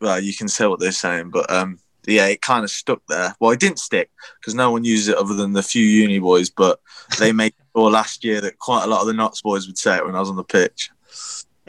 [0.00, 3.34] well, you can say what they're saying, but um, yeah, it kind of stuck there.
[3.40, 6.50] Well, it didn't stick because no one uses it other than the few uni boys,
[6.50, 6.80] but
[7.18, 9.96] they made sure last year that quite a lot of the Notts boys would say
[9.96, 10.90] it when I was on the pitch.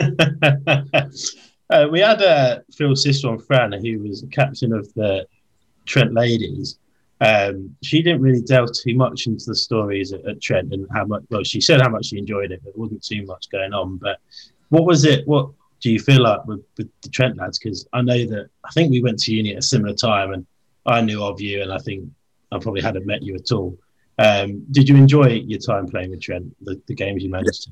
[1.69, 5.27] uh, we had uh, Phil's sister on Fran, who was captain of the
[5.85, 6.77] Trent Ladies.
[7.19, 11.05] Um, she didn't really delve too much into the stories at, at, Trent and how
[11.05, 11.23] much.
[11.31, 13.97] Well, she said how much she enjoyed it, but it wasn't too much going on.
[13.97, 14.19] But
[14.69, 15.27] what was it?
[15.27, 15.49] What
[15.79, 17.59] do you feel like with, with the Trent lads?
[17.59, 20.45] Because I know that I think we went to uni at a similar time, and
[20.85, 22.09] I knew of you, and I think
[22.51, 23.77] I probably hadn't met you at all.
[24.19, 26.55] Um, did you enjoy your time playing with Trent?
[26.61, 27.71] The, the games you managed to?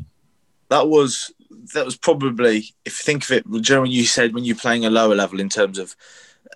[0.69, 1.33] That was
[1.73, 4.89] that was probably if you think of it, Jeremy, you said when you're playing a
[4.89, 5.95] lower level in terms of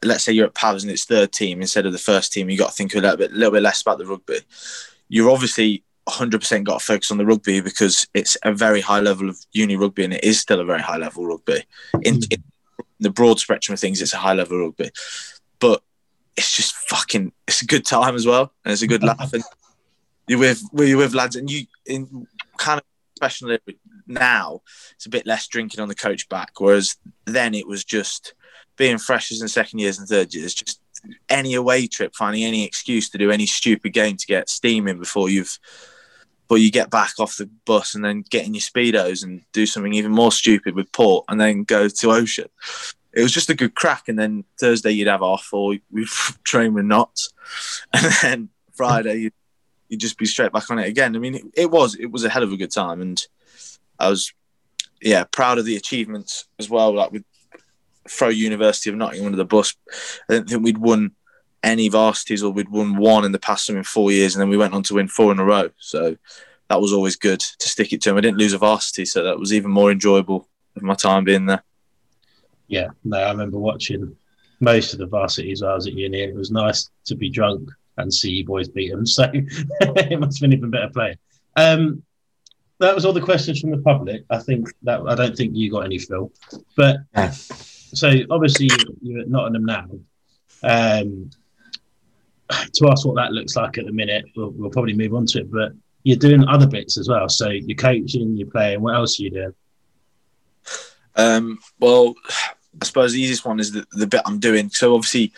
[0.03, 2.57] let's say you're at Pavs and it's third team instead of the first team, you
[2.57, 4.39] got to think a little bit, a little bit less about the rugby.
[5.07, 9.29] You're obviously 100% got to focus on the rugby because it's a very high level
[9.29, 11.63] of uni rugby and it is still a very high level rugby.
[12.03, 12.33] In, mm.
[12.33, 12.43] in
[12.99, 14.91] the broad spectrum of things, it's a high level rugby,
[15.59, 15.81] but
[16.37, 18.53] it's just fucking, it's a good time as well.
[18.63, 19.33] And it's a good laugh.
[19.33, 19.43] And
[20.27, 22.85] you're with, you're with lads and you, in kind of,
[23.15, 23.59] especially
[24.07, 24.61] now,
[24.95, 26.51] it's a bit less drinking on the coach back.
[26.59, 26.95] Whereas
[27.25, 28.33] then it was just
[28.77, 30.81] being freshers and second years and third years, just
[31.29, 35.29] any away trip, finding any excuse to do any stupid game to get steaming before
[35.29, 35.59] you've
[36.49, 39.67] but you get back off the bus and then get in your speedos and do
[39.67, 42.49] something even more stupid with port and then go to ocean.
[43.13, 46.07] It was just a good crack, and then Thursday you'd have off, or we'd
[46.43, 47.31] train with Notts,
[47.93, 49.33] and then Friday you'd,
[49.87, 51.15] you'd just be straight back on it again.
[51.15, 53.19] I mean, it, it was it was a hell of a good time, and
[53.99, 54.31] I was
[55.01, 56.93] yeah proud of the achievements as well.
[56.93, 57.23] Like with
[58.07, 59.73] throw University of Nottingham under the bus,
[60.29, 61.11] I don't think we'd won
[61.63, 64.57] any varsities or we'd won one in the past in four years, and then we
[64.57, 65.69] went on to win four in a row.
[65.77, 66.17] So
[66.69, 68.17] that was always good to stick it to him.
[68.17, 71.45] I didn't lose a varsity, so that was even more enjoyable of my time being
[71.45, 71.63] there.
[72.67, 74.15] Yeah, no, I remember watching
[74.59, 76.21] most of the varsities I was at uni.
[76.21, 79.05] It was nice to be drunk and see you boys beat them.
[79.05, 81.17] So it must have been even better playing.
[81.55, 82.03] Um,
[82.79, 84.23] that was all the questions from the public.
[84.29, 86.31] I think that I don't think you got any, Phil.
[86.77, 86.97] But
[87.93, 88.69] so obviously
[89.01, 89.87] you're at Nottingham now.
[90.63, 91.29] Um,
[92.49, 95.39] to ask what that looks like at the minute, we'll, we'll, probably move on to
[95.39, 95.51] it.
[95.51, 95.73] But
[96.03, 97.29] you're doing other bits as well.
[97.29, 98.81] So you're coaching, you're playing.
[98.81, 99.53] What else are you doing?
[101.15, 102.15] Um, well,
[102.81, 104.69] I suppose the easiest one is the, the bit I'm doing.
[104.69, 105.33] So obviously,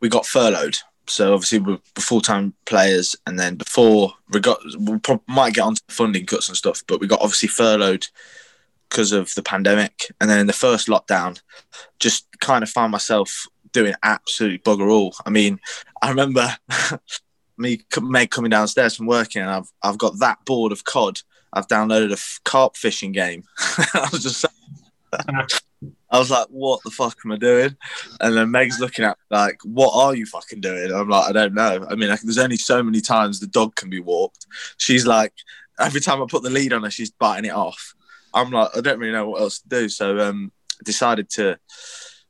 [0.00, 0.78] we got furloughed.
[1.08, 5.80] So obviously we're full time players, and then before we got, we might get onto
[5.88, 8.08] funding cuts and stuff, but we got obviously furloughed
[8.88, 11.40] because of the pandemic, and then in the first lockdown,
[12.00, 15.14] just kind of found myself doing absolutely bugger all.
[15.24, 15.60] I mean,
[16.06, 16.56] I remember
[17.58, 21.20] me Meg coming downstairs from working, and I've I've got that board of COD.
[21.52, 23.42] I've downloaded a carp fishing game.
[23.58, 24.44] I was just,
[25.12, 27.76] I was like, what the fuck am I doing?
[28.20, 30.92] And then Meg's looking at me like, what are you fucking doing?
[30.92, 31.86] I'm like, I don't know.
[31.90, 34.46] I mean, like, there's only so many times the dog can be walked.
[34.76, 35.32] She's like,
[35.80, 37.94] every time I put the lead on her, she's biting it off.
[38.32, 39.88] I'm like, I don't really know what else to do.
[39.88, 40.52] So um,
[40.84, 41.58] decided to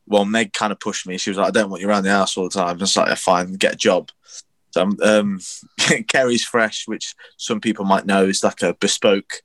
[0.07, 1.19] well, Meg kind of pushed me.
[1.19, 2.69] She was like, I don't want you around the house all the time.
[2.69, 4.11] I was like, fine, get a job.
[4.71, 5.41] So um, um
[6.09, 9.43] Kerry's Fresh, which some people might know is like a bespoke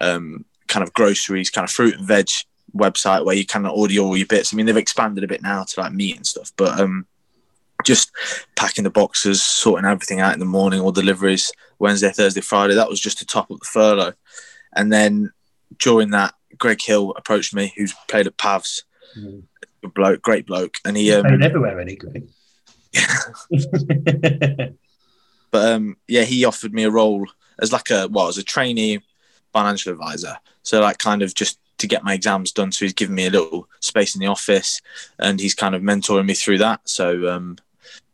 [0.00, 2.28] um, kind of groceries, kind of fruit and veg
[2.74, 4.52] website where you kind of order all your bits.
[4.52, 7.06] I mean, they've expanded a bit now to like meat and stuff, but um,
[7.84, 8.10] just
[8.56, 12.74] packing the boxes, sorting everything out in the morning, all deliveries, Wednesday, Thursday, Friday.
[12.74, 14.14] That was just to top up the furlough.
[14.74, 15.32] And then
[15.78, 18.82] during that, Greg Hill approached me, who's played at Pavs.
[19.16, 19.44] Mm
[19.88, 22.28] bloke, great bloke, and he um, played everywhere, any Greg.
[25.50, 27.26] but um, yeah, he offered me a role
[27.60, 29.00] as like a well, as a trainee
[29.52, 30.36] financial advisor.
[30.62, 32.72] So like kind of just to get my exams done.
[32.72, 34.80] So he's given me a little space in the office,
[35.18, 36.80] and he's kind of mentoring me through that.
[36.88, 37.58] So um,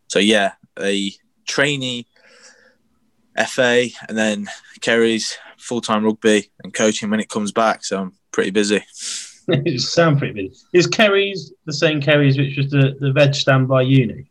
[0.09, 1.13] so yeah, a
[1.47, 2.07] trainee
[3.47, 4.49] FA, and then
[4.81, 7.85] Kerry's full time rugby and coaching when it comes back.
[7.85, 8.85] So I'm pretty busy.
[9.65, 10.55] it sound pretty big.
[10.75, 14.31] Is Kerry's the same Kerry's which was the, the veg stand by uni?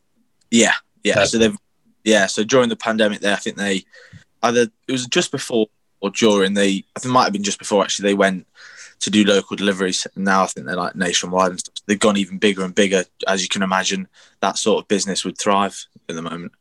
[0.52, 1.16] Yeah, yeah.
[1.16, 1.32] Perfect.
[1.32, 1.58] So they've
[2.04, 2.28] yeah.
[2.28, 3.84] So during the pandemic, there, I think they
[4.44, 5.68] either it was just before
[6.02, 6.84] or during they.
[6.96, 8.10] I think it might have been just before actually.
[8.10, 8.46] They went
[9.00, 11.76] to do local deliveries, and now I think they're like nationwide and stuff.
[11.88, 14.08] They've gone even bigger and bigger, as you can imagine.
[14.42, 16.52] That sort of business would thrive at the moment.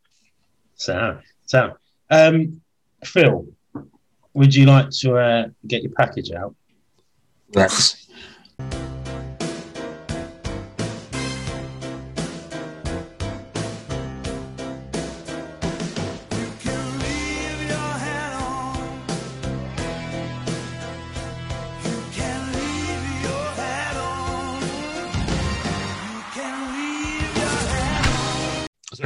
[0.77, 1.77] So, so,
[2.11, 2.63] um,
[3.05, 3.47] Phil,
[4.33, 6.55] would you like to uh, get your package out?
[7.55, 8.07] Yes.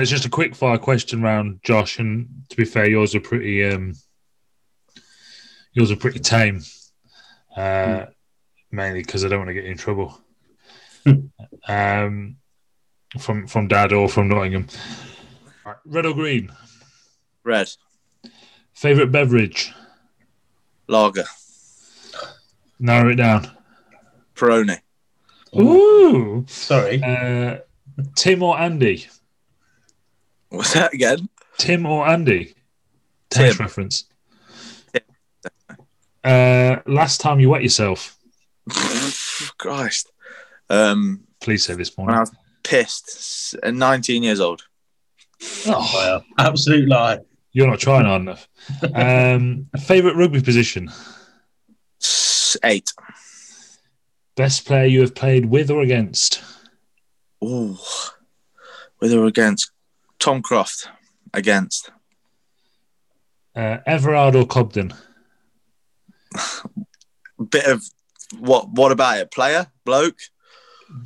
[0.00, 1.98] It's just a quick fire question round, Josh.
[1.98, 3.94] And to be fair, yours are pretty um,
[5.72, 6.62] yours are pretty tame.
[7.56, 8.06] Uh,
[8.70, 10.20] mainly because I don't want to get in trouble.
[11.68, 12.36] um,
[13.18, 14.68] from from Dad or from Nottingham.
[15.64, 16.50] Right, Red or green?
[17.44, 17.70] Red.
[18.74, 19.72] Favorite beverage?
[20.86, 21.24] Lager.
[22.78, 23.50] Narrow it down.
[24.34, 24.78] Peroni.
[25.58, 26.44] Ooh.
[26.48, 27.02] Sorry.
[27.02, 27.58] Uh,
[28.14, 29.06] Tim or Andy?
[30.50, 31.28] What's that again?
[31.58, 32.54] Tim or Andy?
[33.30, 33.42] Tim.
[33.44, 34.04] Tennis reference.
[36.22, 38.16] Uh, last time you wet yourself?
[39.58, 40.10] Christ.
[40.68, 42.20] Um, Please say this when I morning.
[42.32, 42.32] was
[42.62, 44.62] pissed, at 19 years old.
[45.66, 47.20] Oh, Well, absolute lie.
[47.52, 48.46] you're not trying hard enough.
[48.94, 50.90] Um, favorite rugby position?
[52.64, 52.92] Eight.
[54.36, 56.42] Best player you have played with or against?
[57.42, 57.78] Ooh.
[59.00, 59.70] With or against?
[60.20, 60.88] Tom Croft.
[61.32, 61.90] Against.
[63.54, 64.92] Uh, Everard or Cobden?
[67.50, 67.82] Bit of
[68.38, 68.68] what?
[68.70, 69.30] What about it?
[69.30, 70.18] Player, bloke.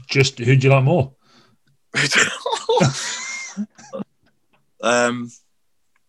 [0.08, 1.12] Just who do you like more?
[4.82, 5.30] um,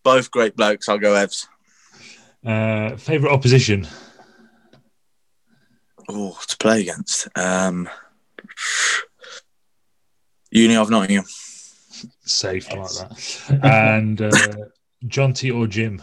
[0.02, 0.88] both great blokes.
[0.88, 1.46] I'll go Evs.
[2.44, 3.86] Uh, favorite opposition?
[6.08, 7.28] Oh, to play against.
[7.36, 7.88] Um,
[10.50, 11.24] Uni of Nottingham.
[12.26, 13.60] Safe I like that.
[13.62, 14.54] And uh,
[15.06, 16.02] John T or Jim?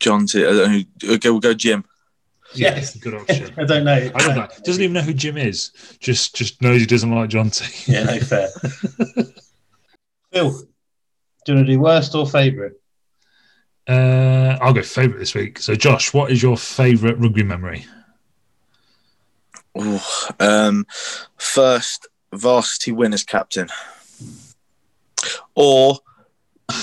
[0.00, 0.40] John T.
[0.44, 0.72] I don't
[1.04, 1.84] know Okay, we'll go Jim.
[2.54, 2.96] Yeah, Yes.
[2.96, 3.52] good option.
[3.58, 4.10] I don't know.
[4.14, 4.64] I love that.
[4.64, 5.72] Doesn't even know who Jim is.
[6.00, 7.90] Just just knows he doesn't like John T.
[7.92, 8.48] Yeah, no fair.
[10.32, 12.72] Phil, do you want to do worst or favourite?
[13.88, 15.58] Uh, I'll go favourite this week.
[15.58, 17.84] So, Josh, what is your favourite rugby memory?
[19.78, 19.98] Ooh,
[20.38, 20.86] um,
[21.38, 23.68] first varsity winners captain,
[25.54, 25.98] or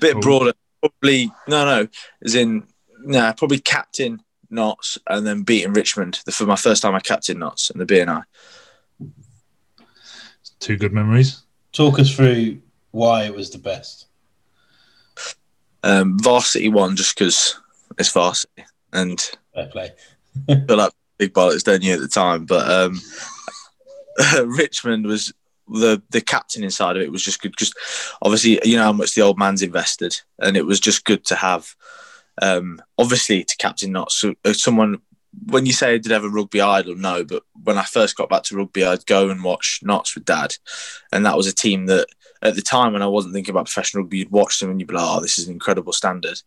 [0.00, 0.20] bit Oh.
[0.20, 0.52] broader.
[0.80, 1.88] Probably no, no.
[2.24, 2.64] As in,
[3.00, 7.38] nah, probably captain Notts and then beating Richmond the, for my first time I captain
[7.40, 8.22] Notts and the BNI.
[10.60, 11.42] Two good memories.
[11.72, 12.60] Talk us through
[12.92, 14.06] why it was the best.
[15.82, 17.58] Um, varsity one just because
[17.98, 19.20] it's varsity and
[19.54, 19.90] Fair play.
[20.48, 22.44] I feel like big bollocks, don't you, at the time?
[22.46, 23.00] But um,
[24.44, 25.32] Richmond was
[25.70, 27.72] the the captain inside of it was just good because
[28.22, 31.34] obviously you know how much the old man's invested, and it was just good to
[31.36, 31.74] have.
[32.40, 35.00] Um, obviously, to captain not so, uh, someone.
[35.46, 37.22] When you say did I have a rugby idol, no.
[37.22, 40.54] But when I first got back to rugby, I'd go and watch Notts with Dad,
[41.12, 42.06] and that was a team that
[42.42, 44.88] at the time when I wasn't thinking about professional rugby, you'd watch them and you'd
[44.88, 46.40] be like, "Oh, this is an incredible standard,"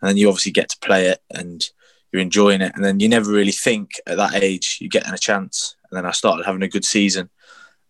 [0.00, 1.64] and then you obviously get to play it and
[2.12, 5.18] you're enjoying it, and then you never really think at that age you're getting a
[5.18, 5.76] chance.
[5.94, 7.30] And then I started having a good season,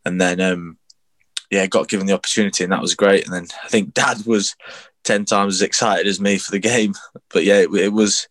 [0.04, 0.76] and then um,
[1.50, 3.24] yeah, got given the opportunity, and that was great.
[3.24, 4.54] And then I think Dad was
[5.04, 6.94] ten times as excited as me for the game.
[7.32, 8.28] But yeah, it, it was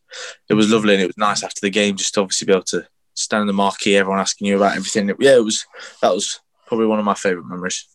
[0.47, 2.63] it was lovely, and it was nice after the game just to obviously be able
[2.65, 5.09] to stand in the marquee, everyone asking you about everything.
[5.19, 5.65] Yeah, it was
[6.01, 7.88] that was probably one of my favourite memories.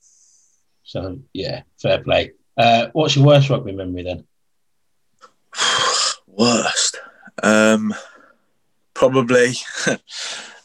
[0.83, 2.33] So, yeah, fair play.
[2.57, 4.26] Uh, what's your worst rugby memory then?
[6.26, 6.99] Worst.
[7.43, 7.95] Um,
[8.99, 9.55] probably.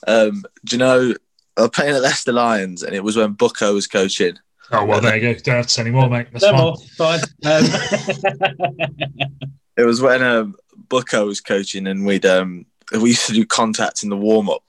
[0.07, 1.13] um, do you know,
[1.57, 4.37] I was playing at Leicester Lions and it was when Bucko was coaching.
[4.71, 5.39] Oh, well, there you go.
[5.39, 6.27] Don't have to say any more, mate.
[6.31, 6.61] That's no fine.
[6.61, 6.77] more.
[6.97, 7.19] Fine.
[7.45, 7.65] Um,
[9.75, 10.55] It was when um,
[10.89, 14.63] Bucko was coaching and we'd um, we used to do contact in the warm up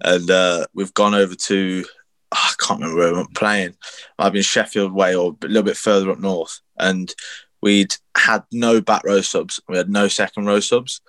[0.00, 1.84] and uh, we've gone over to
[2.32, 3.76] I can't remember where we were playing.
[4.18, 7.14] I've been Sheffield way or a little bit further up north and
[7.60, 9.60] we'd had no back row subs.
[9.68, 11.00] We had no second row subs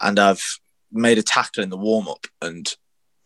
[0.00, 0.42] and I've
[0.90, 2.74] made a tackle in the warm up and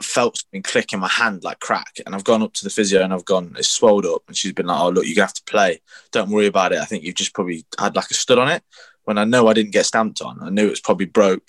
[0.02, 1.98] felt something click in my hand like crack.
[2.04, 4.22] And I've gone up to the physio and I've gone it's swelled up.
[4.26, 5.80] And she's been like oh look gonna have to play.
[6.10, 6.80] Don't worry about it.
[6.80, 8.62] I think you've just probably had like a stud on it.
[9.04, 11.48] When I know I didn't get stamped on I knew it was probably broke.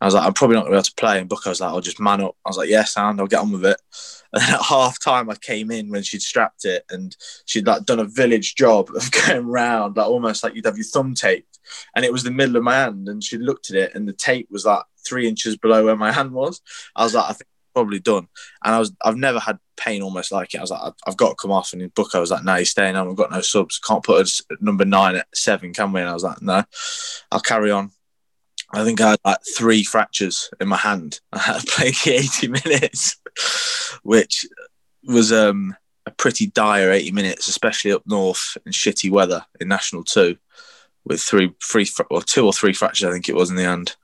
[0.00, 1.20] I was like I'm probably not gonna be able to play.
[1.20, 2.36] And Bucko was like I'll just man up.
[2.44, 3.80] I was like yeah sound I'll get on with it.
[4.32, 7.16] And at half time I came in when she'd strapped it and
[7.46, 10.84] she'd like done a village job of going round like almost like you'd have your
[10.84, 11.58] thumb taped.
[11.94, 14.12] And it was the middle of my hand and she looked at it and the
[14.12, 16.60] tape was like three inches below where my hand was
[16.94, 18.26] I was like I think probably done.
[18.64, 20.58] And I was, I've never had pain almost like it.
[20.58, 21.74] I was like, I've- got to come off.
[21.74, 23.06] And book." I was like, no, you're staying on.
[23.06, 23.78] We've got no subs.
[23.78, 26.00] Can't put us number nine at seven, can we?
[26.00, 26.64] And I was like, no,
[27.30, 27.90] I'll carry on.
[28.72, 31.20] I think I had like three fractures in my hand.
[31.32, 33.20] I had played the 80 minutes,
[34.02, 34.46] which
[35.04, 35.76] was um,
[36.06, 40.34] a pretty dire 80 minutes, especially up north in shitty weather in National 2
[41.04, 43.96] with three, three, or two or three fractures, I think it was in the hand.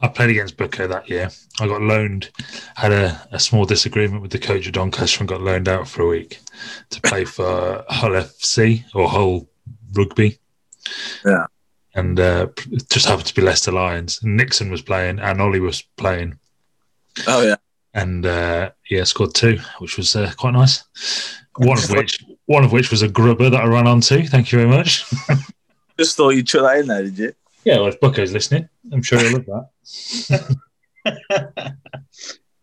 [0.00, 1.30] I played against Booker that year.
[1.60, 2.30] I got loaned,
[2.74, 6.02] had a, a small disagreement with the coach of Doncaster and got loaned out for
[6.02, 6.40] a week
[6.90, 9.48] to play for Hull FC or Hull
[9.92, 10.38] Rugby.
[11.24, 11.46] Yeah.
[11.94, 12.48] And uh,
[12.90, 14.20] just happened to be Leicester Lions.
[14.22, 16.38] And Nixon was playing and Ollie was playing.
[17.28, 17.56] Oh yeah.
[17.94, 20.82] And uh, yeah, scored two, which was uh, quite nice.
[21.56, 24.26] One of which, one of which was a grubber that I ran onto.
[24.26, 25.04] Thank you very much.
[25.98, 27.32] Just thought you'd chuck that in there, did you?
[27.64, 29.68] Yeah, well, if Bucko's listening, I'm sure he'll love
[31.06, 31.76] that.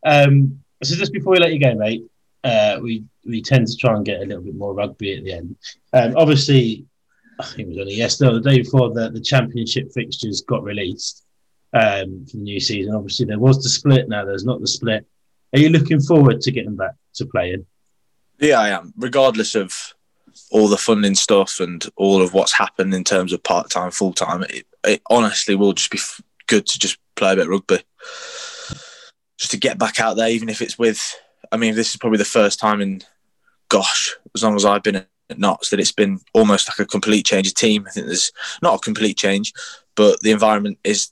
[0.06, 2.04] um, so just before we let you go, mate,
[2.44, 5.34] uh, we we tend to try and get a little bit more rugby at the
[5.34, 5.56] end.
[5.94, 6.86] Um, obviously,
[7.40, 10.64] I think it was only yesterday or the day before that the championship fixtures got
[10.64, 11.24] released
[11.74, 12.96] um, for the new season.
[12.96, 14.10] Obviously, there was the split.
[14.10, 15.06] Now there's not the split.
[15.54, 17.66] Are you looking forward to getting back to playing?
[18.40, 18.94] Yeah, I am.
[18.98, 19.94] Regardless of
[20.52, 24.14] all the funding stuff and all of what's happened in terms of part time, full
[24.14, 27.80] time, it, it, honestly will just be f- good to just play a bit rugby,
[29.38, 31.16] just to get back out there, even if it's with.
[31.52, 33.02] I mean, this is probably the first time in,
[33.70, 35.08] gosh, as long as I've been at
[35.38, 37.86] Notts, that it's been almost like a complete change of team.
[37.88, 39.54] I think there's not a complete change,
[39.96, 41.12] but the environment is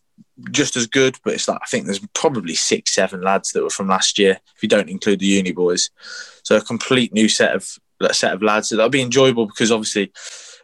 [0.52, 1.18] just as good.
[1.24, 4.40] But it's like I think there's probably six, seven lads that were from last year,
[4.56, 5.90] if you don't include the uni boys.
[6.44, 7.78] So a complete new set of
[8.12, 8.70] set of lads.
[8.70, 10.12] So That'll be enjoyable because obviously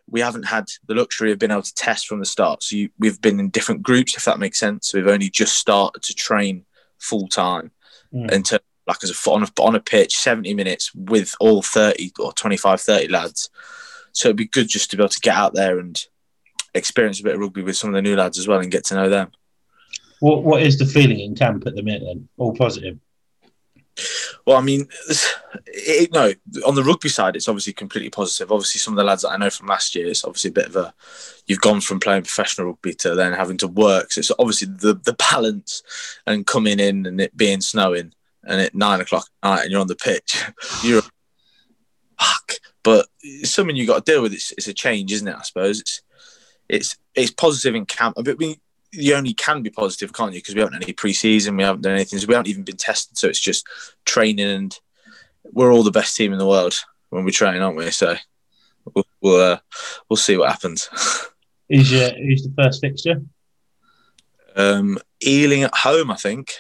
[0.10, 2.64] we haven't had the luxury of being able to test from the start.
[2.64, 4.94] So you, we've been in different groups, if that makes sense.
[4.94, 6.66] We've only just started to train
[7.00, 7.72] full time
[8.14, 8.32] mm.
[8.32, 12.34] into like as a on a, on a pitch, 70 minutes with all 30 or
[12.34, 13.50] 25, 30 lads.
[14.12, 16.00] So it'd be good just to be able to get out there and
[16.74, 18.86] experience a bit of rugby with some of the new lads as well and get
[18.86, 19.32] to know them.
[20.20, 22.30] What What is the feeling in camp at the minute then?
[22.38, 22.98] All positive?
[24.46, 24.88] Well, I mean,
[25.68, 26.34] it, no,
[26.66, 28.52] on the rugby side, it's obviously completely positive.
[28.52, 30.68] Obviously, some of the lads that I know from last year, it's obviously a bit
[30.68, 30.93] of a,
[31.48, 34.12] you've gone from playing professional rugby to then having to work.
[34.12, 35.84] So it's obviously the, the balance
[36.28, 39.82] and coming in and it being snowing and at nine o'clock at night and you're
[39.82, 40.43] on the pitch,
[40.84, 41.02] you're
[42.20, 42.54] fuck.
[42.84, 44.34] But it's something you've got to deal with.
[44.34, 45.36] It's, it's a change, isn't it?
[45.36, 46.02] I suppose it's
[46.70, 48.16] it's it's positive in camp.
[48.24, 48.60] But we,
[48.92, 50.40] you only can be positive, can't you?
[50.40, 52.78] Because we haven't done any preseason, we haven't done anything, so we haven't even been
[52.78, 53.18] tested.
[53.18, 53.68] So it's just
[54.06, 54.80] training, and
[55.52, 57.92] we're all the best team in the world when we train, aren't we?
[57.92, 58.16] So
[58.94, 59.60] we'll we'll, uh,
[60.10, 60.90] we'll see what happens.
[61.70, 63.24] Who's your who's the first fixture?
[64.56, 66.54] Um, Ealing at home, I think.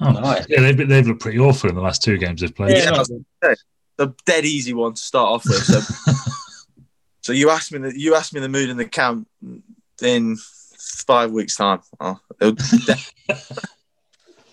[0.00, 0.46] Oh, nice.
[0.48, 2.76] Yeah, they've, they've looked pretty awful in the last two games they've played.
[2.76, 3.04] Yeah,
[3.42, 3.54] yeah
[3.98, 5.62] the dead easy one to start off with.
[5.64, 5.80] So,
[7.20, 9.28] so you asked me the you asked me the mood in the camp
[10.00, 10.38] in
[10.78, 11.80] five weeks' time.
[12.00, 12.18] Oh,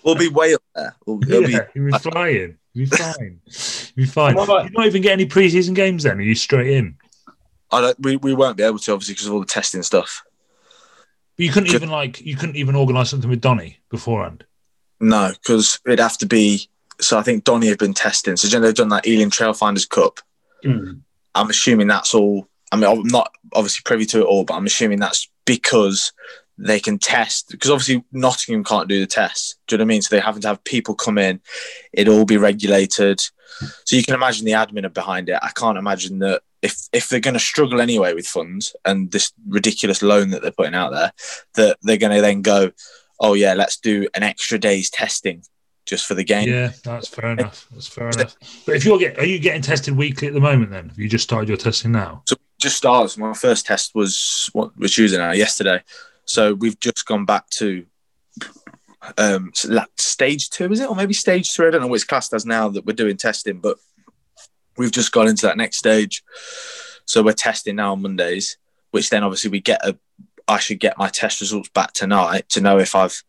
[0.03, 0.95] we'll be way up there.
[1.05, 2.57] We'll, yeah, be, you'll be flying.
[2.73, 3.41] You'll be fine.
[3.95, 4.35] You'll be fine.
[4.35, 6.17] You not even get any preseason games then?
[6.17, 6.97] Are you straight in?
[7.71, 10.23] I don't, we, we won't be able to, obviously, because of all the testing stuff.
[11.37, 14.45] But you couldn't even like you couldn't even organise something with Donny beforehand.
[14.99, 16.69] No, because it'd have to be.
[17.01, 18.37] So I think Donny had been testing.
[18.37, 20.21] So they've done that Ealing Trailfinders Cup.
[20.63, 21.01] Mm.
[21.33, 22.47] I'm assuming that's all.
[22.71, 26.11] I mean, I'm not obviously privy to it all, but I'm assuming that's because
[26.57, 29.57] they can test because obviously Nottingham can't do the tests.
[29.67, 30.01] Do you know what I mean?
[30.01, 31.41] So they having to have people come in,
[31.91, 33.19] it all be regulated.
[33.85, 35.39] So you can imagine the admin behind it.
[35.41, 39.31] I can't imagine that if if they're going to struggle anyway with funds and this
[39.47, 41.11] ridiculous loan that they're putting out there,
[41.55, 42.71] that they're going to then go,
[43.19, 45.43] oh yeah, let's do an extra day's testing
[45.85, 46.49] just for the game.
[46.49, 47.67] Yeah, that's fair enough.
[47.71, 48.35] That's fair enough.
[48.65, 50.71] But if you're getting, are you getting tested weekly at the moment?
[50.71, 52.23] Then have you just started your testing now?
[52.25, 52.35] So
[52.65, 53.15] just started.
[53.19, 55.83] My first test was what was Tuesday now, yesterday.
[56.25, 57.85] So we've just gone back to
[59.19, 59.51] um,
[59.97, 61.67] stage two, is it, or maybe stage three?
[61.67, 63.77] I don't know which class does now that we're doing testing, but
[64.77, 66.23] we've just gone into that next stage.
[67.05, 68.57] So we're testing now on Mondays,
[68.89, 69.95] which then obviously we get a.
[70.47, 73.23] I should get my test results back tonight to know if I've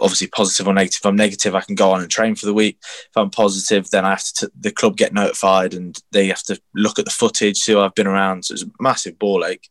[0.00, 1.00] obviously positive or negative.
[1.02, 2.78] If I'm negative, I can go on and train for the week.
[2.82, 6.60] If I'm positive, then I have to, the club get notified and they have to
[6.74, 8.44] look at the footage, see who I've been around.
[8.44, 9.68] So it's a massive ball ache.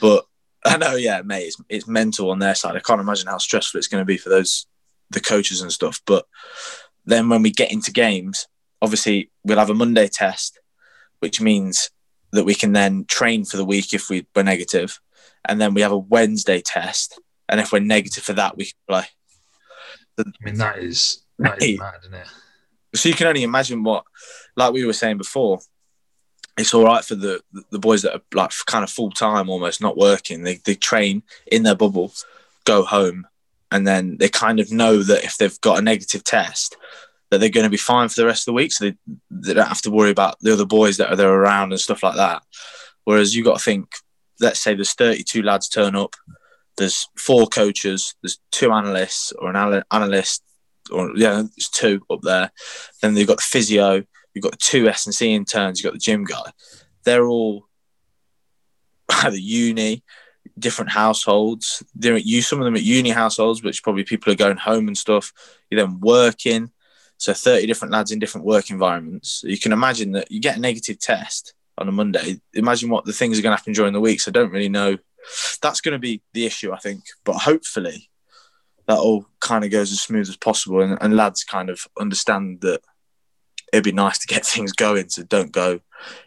[0.00, 0.24] But
[0.64, 2.76] I know, yeah, mate, it's, it's mental on their side.
[2.76, 4.66] I can't imagine how stressful it's going to be for those,
[5.10, 6.00] the coaches and stuff.
[6.06, 6.26] But
[7.04, 8.46] then when we get into games,
[8.82, 10.58] obviously we'll have a Monday test,
[11.20, 11.90] which means
[12.32, 15.00] that we can then train for the week if we were negative,
[15.46, 18.74] and then we have a Wednesday test, and if we're negative for that, we can
[18.86, 19.04] play.
[20.18, 22.26] I mean, that is that is mad, isn't it?
[22.94, 24.04] So you can only imagine what,
[24.56, 25.60] like we were saying before,
[26.56, 27.40] it's all right for the
[27.70, 30.42] the boys that are like kind of full time, almost not working.
[30.42, 32.12] They they train in their bubble,
[32.64, 33.26] go home,
[33.70, 36.76] and then they kind of know that if they've got a negative test,
[37.30, 38.72] that they're going to be fine for the rest of the week.
[38.72, 38.96] So they,
[39.30, 42.02] they don't have to worry about the other boys that are there around and stuff
[42.02, 42.42] like that.
[43.04, 43.88] Whereas you got to think,
[44.40, 46.16] let's say there's 32 lads turn up,
[46.78, 50.42] there's four coaches, there's two analysts or an analyst,
[50.90, 52.50] or yeah, there's two up there.
[53.02, 54.02] Then you've got the physio,
[54.32, 56.50] you've got two S and C interns, you've got the gym guy.
[57.04, 57.66] They're all
[59.10, 60.02] either uni,
[60.58, 61.82] different households.
[61.94, 64.88] They're at you, some of them at uni households, which probably people are going home
[64.88, 65.32] and stuff.
[65.70, 66.70] You're then working.
[67.18, 69.42] So 30 different lads in different work environments.
[69.44, 72.40] You can imagine that you get a negative test on a Monday.
[72.54, 74.20] Imagine what the things are going to happen during the week.
[74.20, 74.98] So I don't really know.
[75.60, 77.04] That's going to be the issue, I think.
[77.24, 78.10] But hopefully
[78.86, 82.62] that all kind of goes as smooth as possible and, and lads kind of understand
[82.62, 82.80] that
[83.72, 85.08] it'd be nice to get things going.
[85.08, 85.80] So don't go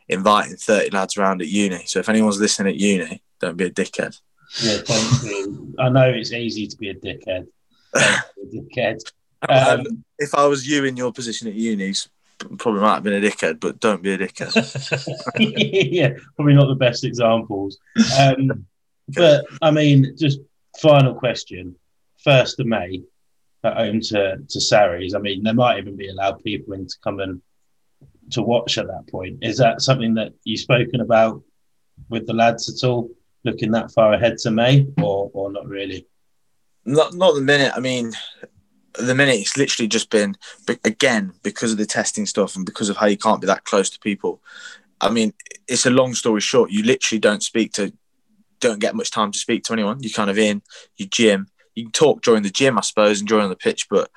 [0.08, 1.84] inviting 30 lads around at uni.
[1.86, 4.20] So if anyone's listening at uni, don't be a dickhead.
[4.62, 5.74] Yeah, thank you.
[5.80, 7.48] I know it's easy to be a dickhead.
[7.96, 8.22] a
[8.54, 9.00] dickhead.
[9.50, 11.94] Um, if I was you in your position at uni,
[12.58, 14.54] probably might have been a dickhead, but don't be a dickhead.
[15.92, 17.80] yeah, probably not the best examples.
[18.20, 18.68] Um,
[19.16, 20.40] but I mean, just
[20.80, 21.76] final question.
[22.24, 23.02] First of May
[23.64, 25.16] at home to to Sarries.
[25.16, 27.42] I mean, there might even be allowed people in to come and
[28.32, 29.40] to watch at that point.
[29.42, 31.44] Is that something that you've spoken about
[32.10, 33.10] with the lads at all?
[33.44, 36.06] Looking that far ahead to May, or or not really?
[36.86, 37.74] Not not the minute.
[37.76, 38.12] I mean,
[39.00, 40.36] the minute it's literally just been
[40.84, 43.90] again because of the testing stuff and because of how you can't be that close
[43.92, 44.42] to people.
[45.00, 45.34] I mean,
[45.68, 46.72] it's a long story short.
[46.72, 47.92] You literally don't speak to,
[48.62, 50.02] don't get much time to speak to anyone.
[50.02, 50.62] You're kind of in,
[50.98, 54.10] your gym, you can talk during the gym, I suppose, and during the pitch, but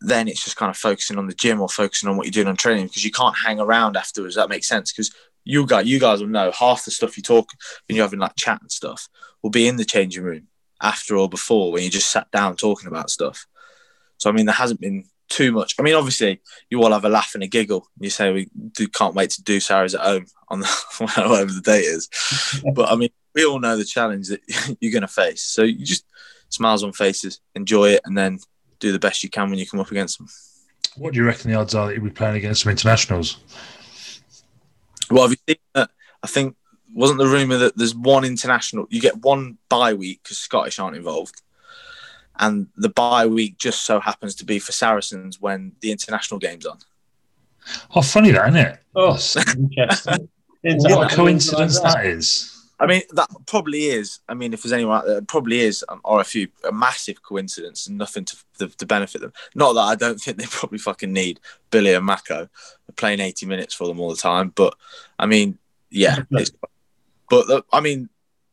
[0.00, 2.48] then it's just kind of focusing on the gym or focusing on what you're doing
[2.48, 4.36] on training because you can't hang around afterwards.
[4.36, 5.14] That makes sense because
[5.44, 7.48] you guys, you guys will know half the stuff you talk
[7.88, 9.08] when you're having like chat and stuff
[9.42, 10.48] will be in the changing room
[10.82, 13.46] after or before when you just sat down talking about stuff.
[14.18, 15.74] So I mean, there hasn't been too much.
[15.78, 17.88] I mean, obviously, you all have a laugh and a giggle.
[17.98, 18.48] You say we
[18.88, 20.66] can't wait to do Sarries at home on the,
[20.98, 22.08] whatever the date is.
[22.74, 24.40] but I mean, we all know the challenge that
[24.80, 25.42] you're going to face.
[25.42, 26.04] So you just
[26.48, 28.38] smiles on faces, enjoy it, and then
[28.78, 30.28] do the best you can when you come up against them.
[30.96, 33.38] What do you reckon the odds are that you'll be playing against some internationals?
[35.10, 35.90] Well, have you seen that?
[36.22, 36.56] I think
[36.92, 38.86] wasn't the rumor that there's one international.
[38.88, 41.42] You get one bye week because Scottish aren't involved
[42.38, 46.66] and the bye week just so happens to be for Saracens when the international game's
[46.66, 46.78] on.
[47.94, 48.78] Oh, funny that, isn't it?
[48.94, 50.28] Oh, interesting.
[50.62, 52.53] what a coincidence that is.
[52.80, 54.20] I mean, that probably is.
[54.28, 56.72] I mean, if there's anyone out there, it probably is, um, or a few, a
[56.72, 59.32] massive coincidence and nothing to, to, to, benefit them.
[59.54, 62.48] Not that I don't think they probably fucking need Billy and Mako
[62.96, 64.74] playing 80 minutes for them all the time, but
[65.18, 65.58] I mean,
[65.90, 66.18] yeah.
[67.30, 68.08] but uh, I mean,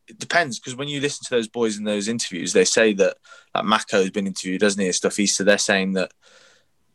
[0.06, 3.16] it depends because when you listen to those boys in those interviews, they say that
[3.54, 4.92] like Mako has been interviewed, doesn't he?
[4.92, 5.16] Stuff.
[5.16, 6.12] He's so they're saying that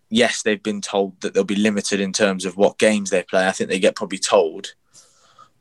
[0.09, 3.47] yes, they've been told that they'll be limited in terms of what games they play.
[3.47, 4.73] I think they get probably told,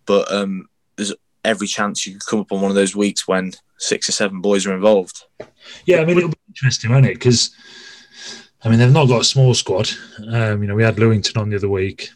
[0.04, 1.12] but um, there's
[1.46, 4.40] every chance you could come up on one of those weeks when six or seven
[4.40, 5.24] boys are involved.
[5.84, 7.14] Yeah, I mean it'll be interesting, won't it?
[7.14, 7.50] Because
[8.62, 9.88] I mean they've not got a small squad.
[10.30, 12.10] Um, you know, we had Lewington on the other week.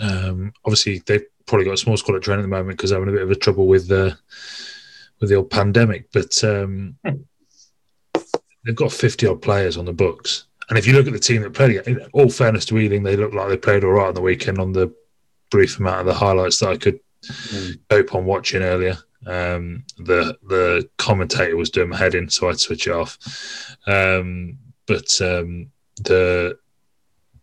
[0.00, 2.98] Um, obviously, they've probably got a small squad at training at the moment because they're
[2.98, 4.16] having a bit of a trouble with the
[5.20, 6.10] with the old pandemic.
[6.12, 6.96] But um,
[8.64, 11.42] they've got fifty odd players on the books, and if you look at the team
[11.42, 14.20] that played, all fairness to Ealing, they look like they played all right on the
[14.20, 14.94] weekend on the
[15.50, 17.78] brief amount of the highlights that I could mm.
[17.90, 18.96] hope on watching earlier.
[19.26, 23.18] Um, the the commentator was doing my head in, so I'd switch it off.
[23.86, 26.58] Um, but um, the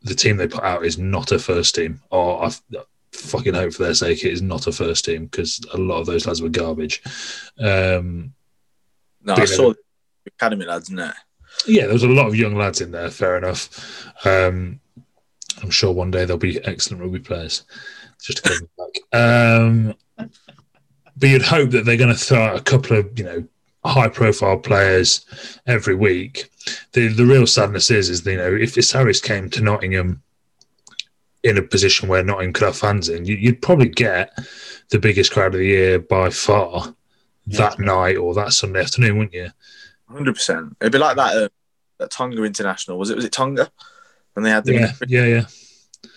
[0.04, 2.62] the team they put out is not a first team, or I've,
[3.12, 6.06] fucking hope for their sake it is not a first team because a lot of
[6.06, 7.02] those lads were garbage.
[7.60, 8.34] Um,
[9.24, 9.78] no, I saw the
[10.28, 11.16] academy lads in there.
[11.66, 13.10] Yeah, there was a lot of young lads in there.
[13.10, 14.06] Fair enough.
[14.26, 14.80] Um,
[15.62, 17.64] I'm sure one day they'll be excellent rugby players.
[18.22, 19.20] Just to come back.
[19.20, 19.96] Um,
[21.18, 23.48] but you'd hope that they're going to throw out a couple of you know
[23.86, 25.26] high profile players
[25.68, 26.50] every week.
[26.94, 30.22] The the real sadness is is you know if Harris came to Nottingham
[31.44, 34.36] in a position where Nottingham could have fans in, you, would probably get
[34.90, 36.96] the biggest crowd of the year by far
[37.46, 37.58] yeah.
[37.60, 39.50] that night or that Sunday afternoon, wouldn't you?
[40.10, 40.76] Hundred percent.
[40.82, 41.36] It'd be like that.
[41.36, 41.50] Uh,
[42.00, 43.16] that Tonga International was it?
[43.16, 43.70] Was it Tonga
[44.34, 45.46] when they had the yeah, yeah, yeah.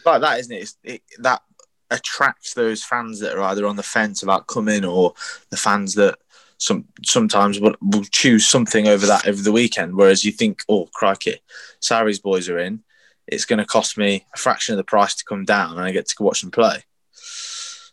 [0.04, 0.74] Like that, isn't it?
[0.82, 1.02] it?
[1.18, 1.42] That
[1.90, 5.14] attracts those fans that are either on the fence about coming or
[5.50, 6.18] the fans that
[6.58, 9.94] some sometimes will, will choose something over that over the weekend.
[9.94, 11.40] Whereas you think, oh crikey,
[11.80, 12.82] Sarries boys are in
[13.28, 15.92] it's going to cost me a fraction of the price to come down, and I
[15.92, 16.82] get to watch them play.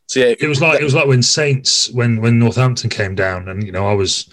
[0.07, 3.49] So yeah, it was like it was like when Saints when when Northampton came down,
[3.49, 4.29] and you know I was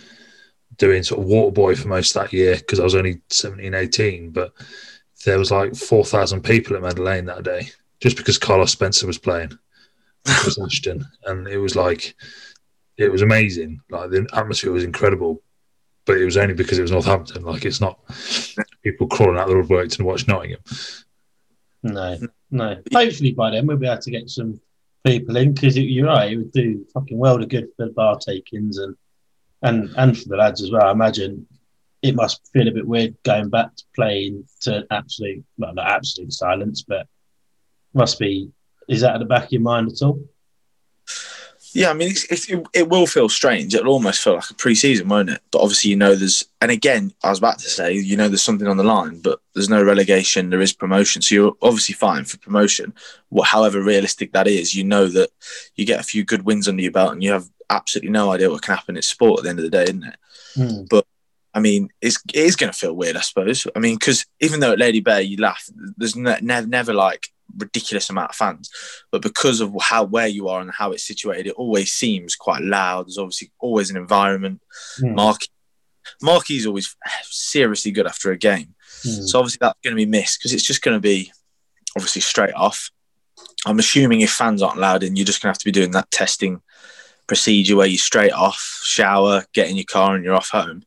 [0.76, 4.30] doing sort of water boy for most that year because I was only 17, 18,
[4.30, 4.52] but
[5.24, 7.70] there was like four thousand people at Meadow Lane that day
[8.03, 9.57] just because Carlos Spencer was playing.
[10.26, 12.16] was Ashton, and it was like
[12.98, 13.80] it was amazing.
[13.90, 15.40] Like the atmosphere was incredible,
[16.05, 17.44] but it was only because it was Northampton.
[17.44, 18.00] Like it's not
[18.82, 20.61] people crawling out of the woodwork to watch Nottingham.
[21.84, 22.18] No,
[22.50, 22.82] no.
[22.92, 24.61] Hopefully by then we'll be able to get some
[25.05, 26.32] people in because you're right.
[26.32, 28.96] It would do fucking world of good for the bar takings and
[29.62, 30.86] and and for the lads as well.
[30.86, 31.46] I imagine
[32.03, 36.32] it must feel a bit weird going back to playing to absolute, well, not absolute
[36.32, 37.07] silence, but
[37.95, 38.51] must be.
[38.88, 40.20] Is that at the back of your mind at all?
[41.74, 43.74] Yeah, I mean, it's, it's, it, it will feel strange.
[43.74, 45.40] It'll almost feel like a pre-season, won't it?
[45.51, 48.43] But obviously, you know, there's and again, I was about to say, you know, there's
[48.43, 50.51] something on the line, but there's no relegation.
[50.51, 52.93] There is promotion, so you're obviously fine for promotion.
[53.30, 55.30] What, however realistic that is, you know that
[55.74, 58.51] you get a few good wins under your belt, and you have absolutely no idea
[58.51, 58.99] what can happen.
[58.99, 60.16] It's sport at the end of the day, isn't it?
[60.55, 60.84] Hmm.
[60.90, 61.07] But
[61.55, 63.66] I mean, it's it is going to feel weird, I suppose.
[63.74, 65.66] I mean, because even though at Lady Bay you laugh,
[65.97, 68.70] there's ne- never never like ridiculous amount of fans,
[69.11, 72.62] but because of how where you are and how it's situated, it always seems quite
[72.62, 73.07] loud.
[73.07, 74.61] There's obviously always an environment.
[74.98, 75.14] Hmm.
[75.14, 75.40] Mark
[76.20, 79.22] Marky's always seriously good after a game, Hmm.
[79.26, 81.32] so obviously that's going to be missed because it's just going to be
[81.96, 82.90] obviously straight off.
[83.66, 85.92] I'm assuming if fans aren't allowed in, you're just going to have to be doing
[85.92, 86.61] that testing
[87.26, 90.82] procedure where you straight off, shower, get in your car, and you're off home.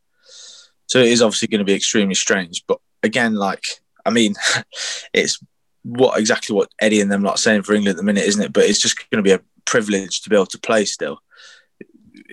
[0.88, 2.64] So it is obviously going to be extremely strange.
[2.68, 3.64] But again, like
[4.06, 4.36] I mean,
[5.14, 5.40] it's
[5.86, 8.52] what exactly what Eddie and them not saying for England at the minute, isn't it?
[8.52, 11.22] But it's just going to be a privilege to be able to play still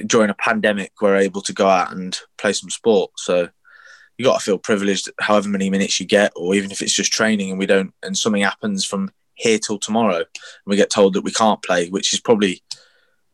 [0.07, 0.93] during a pandemic.
[1.01, 3.51] We're able to go out and play some sport, so
[4.17, 5.11] you got to feel privileged.
[5.21, 8.17] However many minutes you get, or even if it's just training, and we don't, and
[8.17, 10.27] something happens from here till tomorrow, and
[10.65, 12.63] we get told that we can't play, which is probably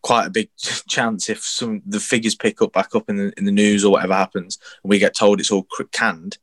[0.03, 0.51] quite a big
[0.89, 3.93] chance if some the figures pick up back up in the in the news or
[3.93, 6.39] whatever happens, and we get told it's all canned.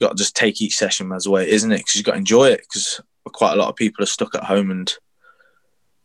[0.00, 1.78] You got to just take each session as the way it is, isn't it?
[1.78, 2.60] Because you've got to enjoy it.
[2.60, 3.00] Because
[3.32, 4.92] quite a lot of people are stuck at home and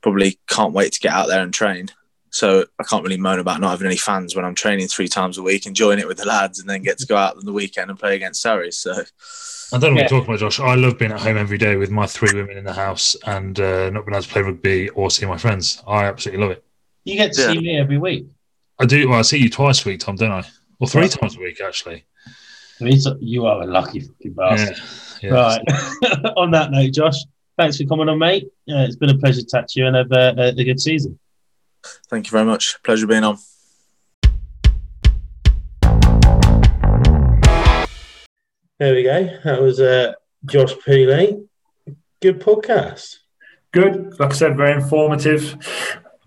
[0.01, 1.87] probably can't wait to get out there and train.
[2.29, 5.37] So I can't really moan about not having any fans when I'm training three times
[5.37, 7.53] a week, enjoying it with the lads, and then get to go out on the
[7.53, 8.75] weekend and play against Sarries.
[8.75, 9.99] So I don't know what Yeah.
[10.01, 10.59] you're talking about, Josh.
[10.59, 13.57] I love being at home every day with my three women in the house and
[13.57, 15.81] uh, not being able to play rugby or see my friends.
[15.87, 16.65] I absolutely love it.
[17.05, 17.47] You get to Yeah.
[17.53, 18.27] see me every week.
[18.77, 19.07] I do.
[19.07, 20.43] Well, I see you twice a week, Tom, don't I?
[20.81, 21.11] Or three Right.
[21.11, 22.03] times a week, actually.
[22.79, 24.77] I mean, you are a lucky fucking bastard.
[25.21, 25.29] Yeah.
[25.29, 25.33] yeah.
[25.33, 25.61] Right.
[26.37, 27.15] on that note, Josh,
[27.57, 28.49] thanks for coming on, mate.
[28.65, 30.81] Yeah, it's been a pleasure to chat to you and have uh, a, a good
[30.81, 31.17] season.
[32.09, 32.81] thank you very much.
[32.83, 33.37] Pleasure being on.
[38.77, 39.39] There we go.
[39.45, 40.13] That was uh,
[40.45, 41.47] Josh Peely.
[42.21, 43.19] Good podcast.
[43.71, 44.19] Good.
[44.19, 45.57] Like I said, very informative,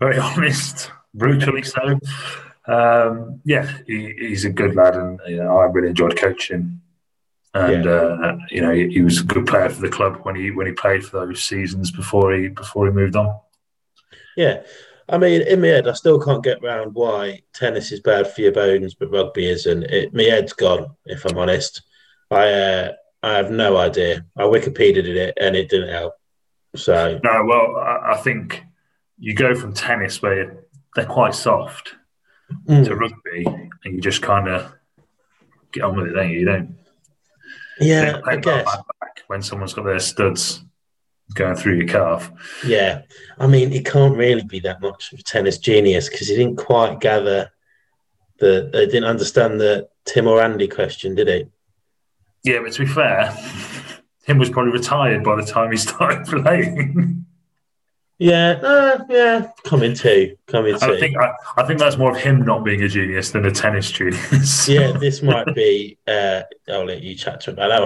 [0.01, 1.99] very honest, brutally so.
[2.69, 6.81] Um, yeah, he, he's a good lad, and you know, I really enjoyed coaching.
[7.55, 10.51] And uh, you know, he, he was a good player for the club when he
[10.51, 13.41] when he played for those seasons before he before he moved on.
[14.37, 14.63] Yeah.
[15.11, 18.43] I mean, in my head, I still can't get round why tennis is bad for
[18.43, 19.85] your bones, but rugby isn't.
[19.85, 21.83] It, my head's gone, if I'm honest.
[22.31, 22.93] I uh,
[23.23, 24.27] I have no idea.
[24.37, 26.15] I Wikipedia'd it and it didn't help.
[26.77, 28.63] So, No, well, I, I think
[29.19, 30.65] you go from tennis where
[30.95, 31.95] they're quite soft
[32.49, 33.45] to mm, rugby,
[33.85, 34.73] and you just kind of
[35.73, 36.41] get on with it, don't you?
[36.41, 36.79] You don't
[37.81, 38.65] yeah, I guess.
[39.01, 40.65] back when someone's got their studs
[41.35, 42.31] going through your calf.
[42.67, 43.03] Yeah.
[43.39, 46.57] I mean, it can't really be that much of a tennis genius because he didn't
[46.57, 47.51] quite gather
[48.39, 51.47] the, they didn't understand the Tim or Andy question, did he?
[52.45, 53.37] Yeah, but to be fair,
[54.27, 57.27] Tim was probably retired by the time he started playing.
[58.21, 60.99] Yeah, uh, yeah, coming too, coming I too.
[60.99, 63.93] think I, I think that's more of him not being a genius than a tennis
[63.93, 64.69] genius.
[64.69, 65.99] yeah, this might be.
[66.07, 67.83] Uh, I'll let you chat to about that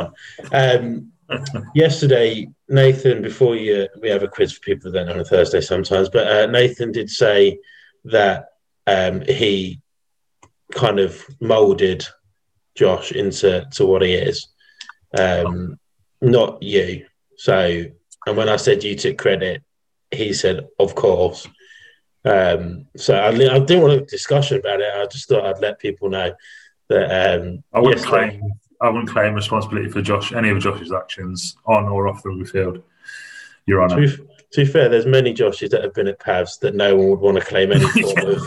[0.51, 1.13] one.
[1.31, 5.21] Um, yesterday, Nathan, before you, we have a quiz for people that don't know on
[5.21, 7.59] a Thursday sometimes, but uh, Nathan did say
[8.05, 8.47] that
[8.87, 9.83] um, he
[10.73, 12.07] kind of molded
[12.75, 14.49] Josh into to what he is,
[15.19, 15.79] um,
[16.23, 17.05] not you.
[17.37, 17.85] So,
[18.27, 19.63] and when I said you took credit,
[20.13, 21.47] he said, "Of course."
[22.25, 24.93] Um, so I, I didn't want a discussion about it.
[24.95, 26.33] I just thought I'd let people know
[26.89, 27.41] that.
[27.41, 31.57] Um, I wouldn't yesterday- claim I wouldn't claim responsibility for Josh any of Josh's actions
[31.67, 32.83] on or off the rugby field.
[33.65, 34.07] Your To Honour.
[34.09, 37.11] be, to be fair, there's many Joshes that have been at Pavs that no one
[37.11, 38.43] would want to claim any form of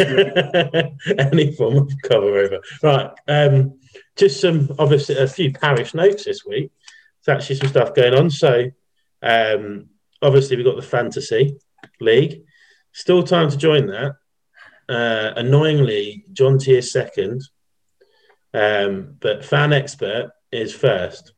[1.18, 2.60] any form of cover over.
[2.82, 3.10] Right.
[3.26, 3.78] Um,
[4.16, 6.70] just some obviously a few parish notes this week.
[7.24, 8.28] There's actually some stuff going on.
[8.30, 8.70] So
[9.22, 9.88] um,
[10.22, 11.56] obviously we've got the fantasy
[12.00, 12.42] league.
[12.92, 14.12] Still time to join that.
[14.88, 17.42] Uh, annoyingly, John T is second.
[18.52, 21.32] Um, but fan expert is first.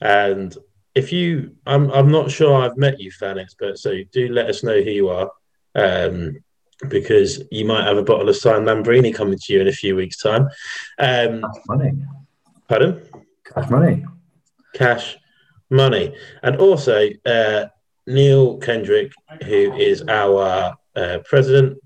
[0.00, 0.56] And
[0.94, 4.62] if you I'm I'm not sure I've met you, fan expert, so do let us
[4.62, 5.30] know who you are.
[5.74, 6.44] Um,
[6.88, 9.96] because you might have a bottle of signed Lambrini coming to you in a few
[9.96, 10.42] weeks' time.
[10.98, 11.92] Um, Cash money.
[12.68, 13.08] pardon?
[13.44, 14.04] Cash money.
[14.74, 15.16] Cash
[15.74, 16.14] money.
[16.42, 17.66] And also, uh,
[18.06, 19.12] Neil Kendrick,
[19.44, 21.78] who is our uh, president,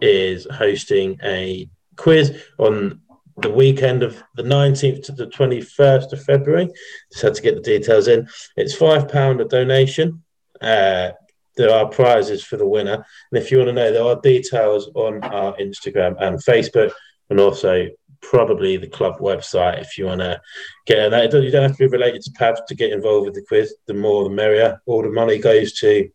[0.00, 3.00] is hosting a quiz on
[3.38, 6.68] the weekend of the 19th to the 21st of February.
[7.12, 8.28] Just had to get the details in.
[8.56, 10.22] It's £5 a donation.
[10.60, 11.10] Uh,
[11.56, 12.94] there are prizes for the winner.
[12.94, 16.92] And if you want to know, there are details on our Instagram and Facebook,
[17.30, 17.88] and also
[18.30, 20.40] probably the club website if you want to
[20.86, 21.32] get that.
[21.32, 23.74] You don't have to be related to PAVs to get involved with the quiz.
[23.86, 24.80] The more, the merrier.
[24.86, 26.08] All the money goes to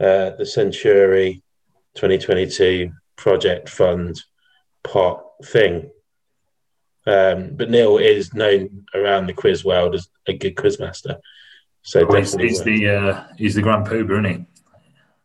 [0.00, 1.42] uh, the Century
[1.94, 4.20] 2022 project fund
[4.84, 5.90] pot thing.
[7.06, 11.18] Um, but Neil is known around the quiz world as a good quizmaster.
[11.82, 14.46] So Well, he's, he's the uh, he's the Grand Poobah, isn't he?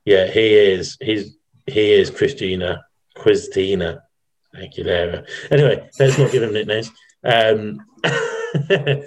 [0.06, 0.98] yeah, he is.
[1.02, 2.86] He's he is Christina
[3.18, 4.02] Quiztina
[4.56, 5.28] Aguilera.
[5.52, 6.92] Anyway, let's not give him nicknames.
[7.24, 7.80] Um,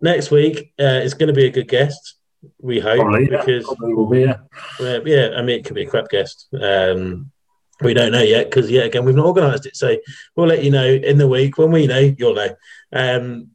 [0.00, 2.14] next week uh, it's going to be a good guest.
[2.60, 3.44] We hope Probably, yeah.
[3.44, 4.20] because Probably will be.
[4.20, 4.38] Yeah.
[4.78, 6.48] well, yeah, I mean it could be a crap guest.
[6.60, 7.32] Um,
[7.80, 9.76] we don't know yet because yet again we've not organised it.
[9.76, 9.96] So
[10.36, 12.14] we'll let you know in the week when we know.
[12.16, 12.54] You'll know.
[12.92, 13.48] Um,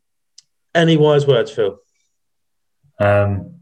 [0.76, 1.78] any wise words, Phil?
[3.00, 3.60] Um,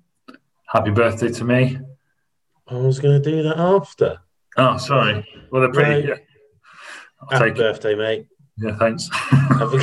[0.67, 1.77] happy birthday to me.
[2.67, 4.19] I was going to do that after.
[4.57, 5.27] Oh, sorry.
[5.51, 6.07] Well, they're pretty.
[6.07, 6.15] Yeah.
[7.29, 7.61] I'll Happy take it.
[7.61, 8.27] birthday, mate.
[8.57, 9.09] Yeah, thanks.
[9.59, 9.73] Have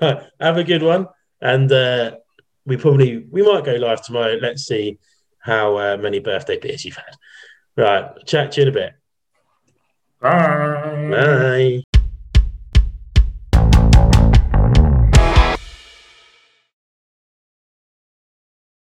[0.00, 1.06] a, have a good one.
[1.40, 2.16] And uh,
[2.66, 4.38] we probably we might go live tomorrow.
[4.40, 4.98] Let's see
[5.40, 7.14] how uh, many birthday beers you've had.
[7.76, 8.92] Right, chat to you in a bit.
[10.20, 11.08] Bye.
[11.10, 11.82] Bye.